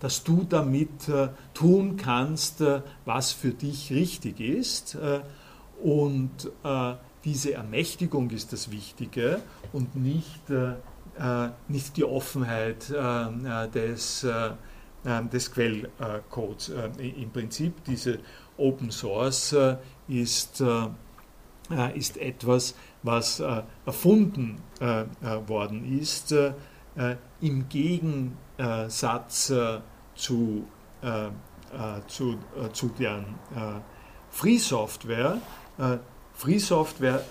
[0.00, 1.10] dass du damit
[1.54, 2.62] tun kannst,
[3.04, 4.98] was für dich richtig ist.
[5.82, 6.50] Und
[7.24, 9.40] diese Ermächtigung ist das Wichtige
[9.72, 10.74] und nicht, äh,
[11.18, 14.50] äh nicht die Offenheit äh, äh des, äh,
[15.04, 16.72] äh des Quellcodes.
[16.98, 18.18] Im Prinzip diese
[18.56, 19.56] Open Source
[20.06, 20.62] ist,
[21.94, 23.40] ist etwas, was
[23.84, 24.58] erfunden
[25.48, 26.32] worden ist
[27.40, 27.68] im
[28.56, 29.82] Gegensatz zu,
[30.14, 30.64] zu,
[32.72, 33.24] zu deren
[34.30, 35.38] Free Software,
[36.34, 37.24] Free Software,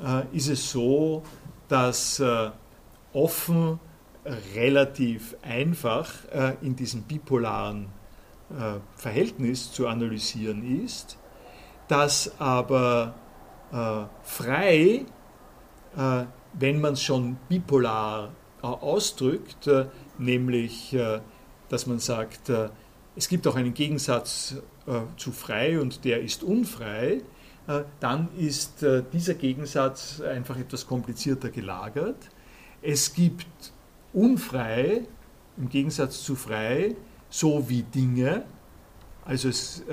[0.02, 1.24] äh, ist es so,
[1.68, 2.52] dass äh,
[3.14, 3.80] offen
[4.56, 7.88] relativ einfach äh, in diesem bipolaren
[8.50, 11.18] äh, Verhältnis zu analysieren ist,
[11.88, 13.16] dass aber
[14.24, 15.06] frei,
[15.94, 19.70] wenn man es schon bipolar ausdrückt,
[20.18, 21.20] nämlich äh,
[21.70, 22.70] dass man sagt, äh,
[23.16, 24.56] es gibt auch einen Gegensatz
[24.88, 27.22] äh, zu frei und der ist unfrei,
[28.00, 28.84] dann ist
[29.14, 32.18] dieser Gegensatz einfach etwas komplizierter gelagert.
[32.82, 33.72] Es gibt
[34.14, 35.02] unfrei
[35.58, 36.96] im Gegensatz zu frei
[37.30, 38.44] so wie Dinge,
[39.24, 39.84] also es,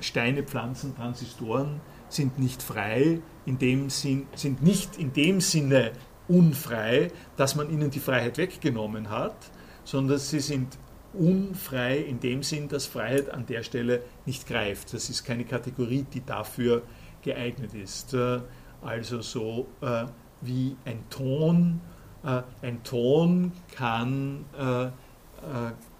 [0.00, 5.92] Steine, Pflanzen, Transistoren sind nicht frei, in dem Sinn, sind nicht in dem Sinne
[6.28, 9.36] unfrei, dass man ihnen die Freiheit weggenommen hat,
[9.84, 10.78] sondern sie sind
[11.12, 14.94] unfrei in dem Sinn, dass Freiheit an der Stelle nicht greift.
[14.94, 16.82] Das ist keine Kategorie, die dafür
[17.22, 18.14] geeignet ist.
[18.14, 18.40] Äh,
[18.80, 20.06] also so äh,
[20.40, 21.80] wie ein Ton.
[22.24, 24.90] Äh, ein Ton kann, äh, äh,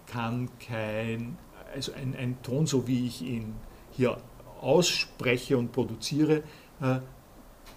[0.07, 1.39] kann kein,
[1.75, 3.55] also ein, ein, Ton, so wie ich ihn
[3.91, 4.19] hier
[4.61, 6.43] ausspreche und produziere,
[6.81, 7.01] äh,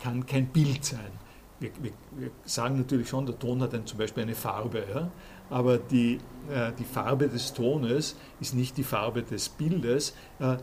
[0.02, 1.12] kann kein Bild sein
[1.60, 5.10] wir, wir, wir, sagen natürlich schon, der Ton hat ein, zum Beispiel eine Farbe, ja?
[5.50, 6.20] aber die,
[6.50, 10.16] äh, die Farbe des Tones ist nicht die Farbe des Bildes.
[10.40, 10.58] Äh, äh,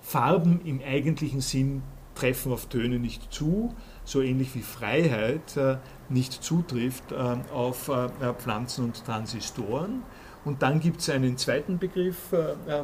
[0.00, 1.82] Farben im eigentlichen Sinn
[2.14, 3.74] treffen auf Töne nicht zu,
[4.04, 5.76] so ähnlich wie Freiheit äh,
[6.08, 10.02] nicht zutrifft äh, auf äh, Pflanzen und Transistoren.
[10.44, 12.34] Und dann gibt es einen zweiten Begriff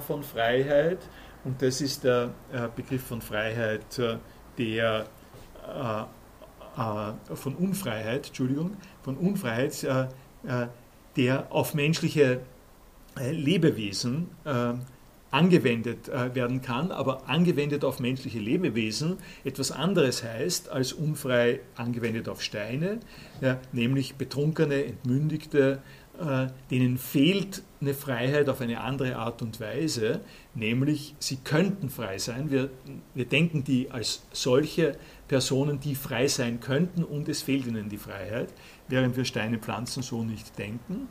[0.06, 0.98] von Freiheit,
[1.42, 2.34] und das ist der
[2.76, 3.98] Begriff von Freiheit,
[4.58, 5.06] der
[6.76, 10.02] äh, von Unfreiheit, Entschuldigung, von Unfreiheit, äh,
[10.46, 10.68] äh,
[11.16, 12.40] der auf menschliche
[13.18, 14.28] Lebewesen
[15.30, 22.42] angewendet werden kann, aber angewendet auf menschliche Lebewesen etwas anderes heißt als unfrei angewendet auf
[22.42, 23.00] Steine,
[23.40, 25.82] ja, nämlich betrunkene, entmündigte,
[26.18, 30.20] äh, denen fehlt eine Freiheit auf eine andere Art und Weise,
[30.54, 32.50] nämlich sie könnten frei sein.
[32.50, 32.70] Wir,
[33.14, 34.96] wir denken die als solche
[35.28, 38.48] Personen, die frei sein könnten und es fehlt ihnen die Freiheit,
[38.88, 41.08] während wir Steine, Pflanzen so nicht denken.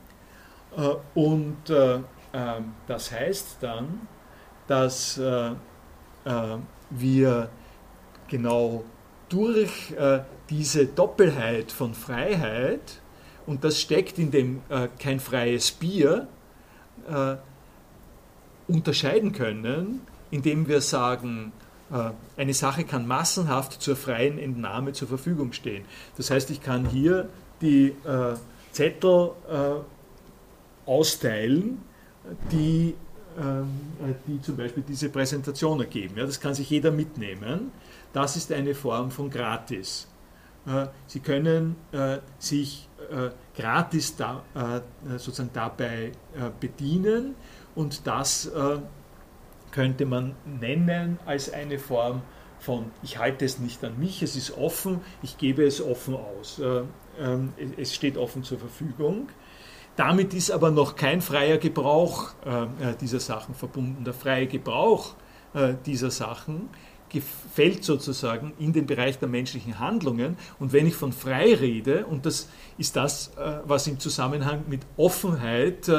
[0.75, 1.99] Äh, und äh,
[2.87, 4.07] das heißt dann,
[4.67, 5.51] dass äh,
[6.89, 7.49] wir
[8.27, 8.83] genau
[9.29, 9.93] durch
[10.49, 12.99] diese Doppelheit von Freiheit,
[13.45, 14.61] und das steckt in dem
[14.99, 16.27] kein freies Bier,
[18.67, 20.01] unterscheiden können,
[20.31, 21.53] indem wir sagen,
[21.91, 25.85] äh, eine Sache kann massenhaft zur freien Entnahme zur Verfügung stehen.
[26.17, 27.29] Das heißt, ich kann hier
[27.61, 28.35] die äh,
[28.71, 31.81] Zettel äh, austeilen,
[32.51, 32.95] die,
[33.39, 33.67] ähm,
[34.27, 36.17] die zum Beispiel diese Präsentation ergeben.
[36.17, 37.71] Ja, das kann sich jeder mitnehmen.
[38.13, 40.07] Das ist eine Form von Gratis.
[41.05, 41.75] Sie können
[42.39, 42.89] sich
[43.55, 44.41] gratis da,
[45.15, 46.11] sozusagen dabei
[46.59, 47.35] bedienen
[47.75, 48.49] und das
[49.71, 52.23] könnte man nennen als eine Form
[52.59, 56.59] von, ich halte es nicht an mich, es ist offen, ich gebe es offen aus.
[56.59, 56.83] Äh,
[57.19, 59.29] ähm, es steht offen zur Verfügung.
[59.95, 64.03] Damit ist aber noch kein freier Gebrauch äh, dieser Sachen verbunden.
[64.03, 65.15] Der freie Gebrauch
[65.53, 66.69] äh, dieser Sachen
[67.53, 70.35] fällt sozusagen in den Bereich der menschlichen Handlungen.
[70.59, 73.31] Und wenn ich von frei rede, und das ist das,
[73.63, 75.89] was im Zusammenhang mit Offenheit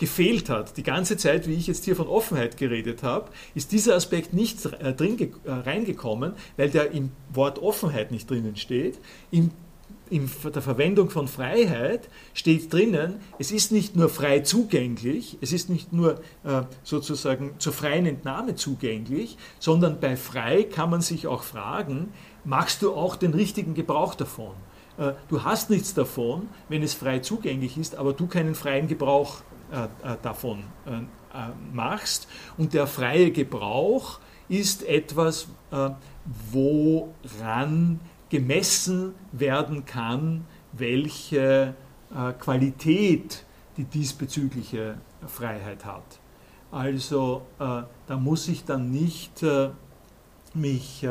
[0.00, 0.76] gefehlt hat.
[0.78, 4.64] Die ganze Zeit, wie ich jetzt hier von Offenheit geredet habe, ist dieser Aspekt nicht
[4.64, 8.98] äh, drin, äh, reingekommen, weil der im Wort Offenheit nicht drinnen steht.
[9.30, 9.50] Im
[10.10, 15.70] in der Verwendung von Freiheit steht drinnen, es ist nicht nur frei zugänglich, es ist
[15.70, 21.44] nicht nur äh, sozusagen zur freien Entnahme zugänglich, sondern bei frei kann man sich auch
[21.44, 22.12] fragen,
[22.44, 24.52] machst du auch den richtigen Gebrauch davon?
[24.98, 29.42] Äh, du hast nichts davon, wenn es frei zugänglich ist, aber du keinen freien Gebrauch
[29.70, 29.86] äh,
[30.22, 30.64] davon
[31.72, 32.26] machst.
[32.58, 34.18] Und der freie Gebrauch
[34.48, 35.46] ist etwas,
[36.50, 38.00] woran
[38.30, 41.74] gemessen werden kann, welche
[42.38, 43.44] Qualität
[43.76, 44.96] die diesbezügliche
[45.26, 46.20] Freiheit hat.
[46.70, 49.44] Also da muss ich dann nicht
[50.54, 51.06] mich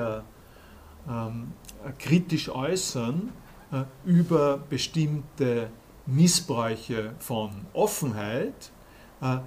[1.09, 1.53] ähm,
[1.97, 3.31] kritisch äußern,
[3.71, 5.69] äh, über bestimmte
[6.05, 8.71] Missbräuche von Offenheit,
[9.21, 9.37] äh,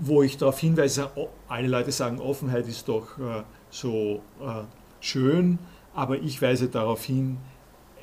[0.00, 1.10] wo ich darauf hinweise,
[1.48, 4.22] alle Leute sagen, Offenheit ist doch äh, so
[5.00, 5.58] schön,
[5.94, 7.38] aber ich weise darauf hin,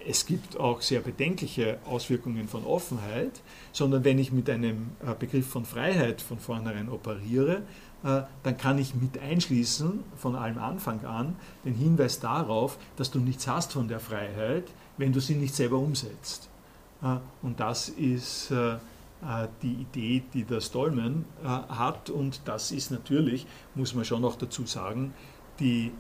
[0.07, 3.41] es gibt auch sehr bedenkliche Auswirkungen von Offenheit,
[3.73, 7.63] sondern wenn ich mit einem Begriff von Freiheit von vornherein operiere,
[8.03, 11.35] dann kann ich mit einschließen, von allem Anfang an,
[11.65, 14.63] den Hinweis darauf, dass du nichts hast von der Freiheit,
[14.95, 16.47] wenn du sie nicht selber umsetzt.
[17.01, 18.77] Äh, und das ist äh, äh,
[19.61, 22.09] die Idee, die der Stallman hat.
[22.09, 23.45] Und das ist natürlich,
[23.75, 25.13] muss man schon noch dazu sagen,
[25.59, 25.91] die,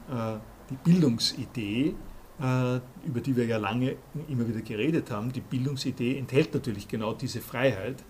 [0.69, 1.95] die Bildungsidee,
[2.39, 3.95] über die wir ja lange
[4.27, 5.31] immer wieder geredet haben.
[5.31, 8.03] Die Bildungsidee enthält natürlich genau diese Freiheit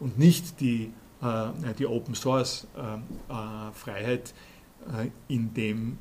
[0.00, 0.92] und nicht die,
[1.78, 2.66] die Open Source
[3.72, 4.34] Freiheit
[5.28, 5.98] in dem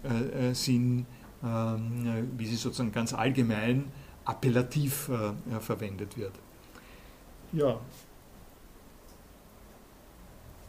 [0.53, 1.05] Sinn,
[1.41, 3.91] wie sie sozusagen ganz allgemein
[4.25, 6.33] appellativ äh, verwendet wird.
[7.53, 7.79] Ja.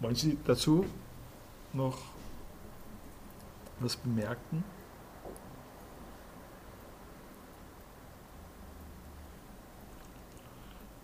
[0.01, 0.85] Wollen Sie dazu
[1.73, 1.99] noch
[3.79, 4.65] was bemerken?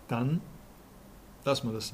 [0.09, 0.41] Dann
[1.45, 1.93] lassen wir das.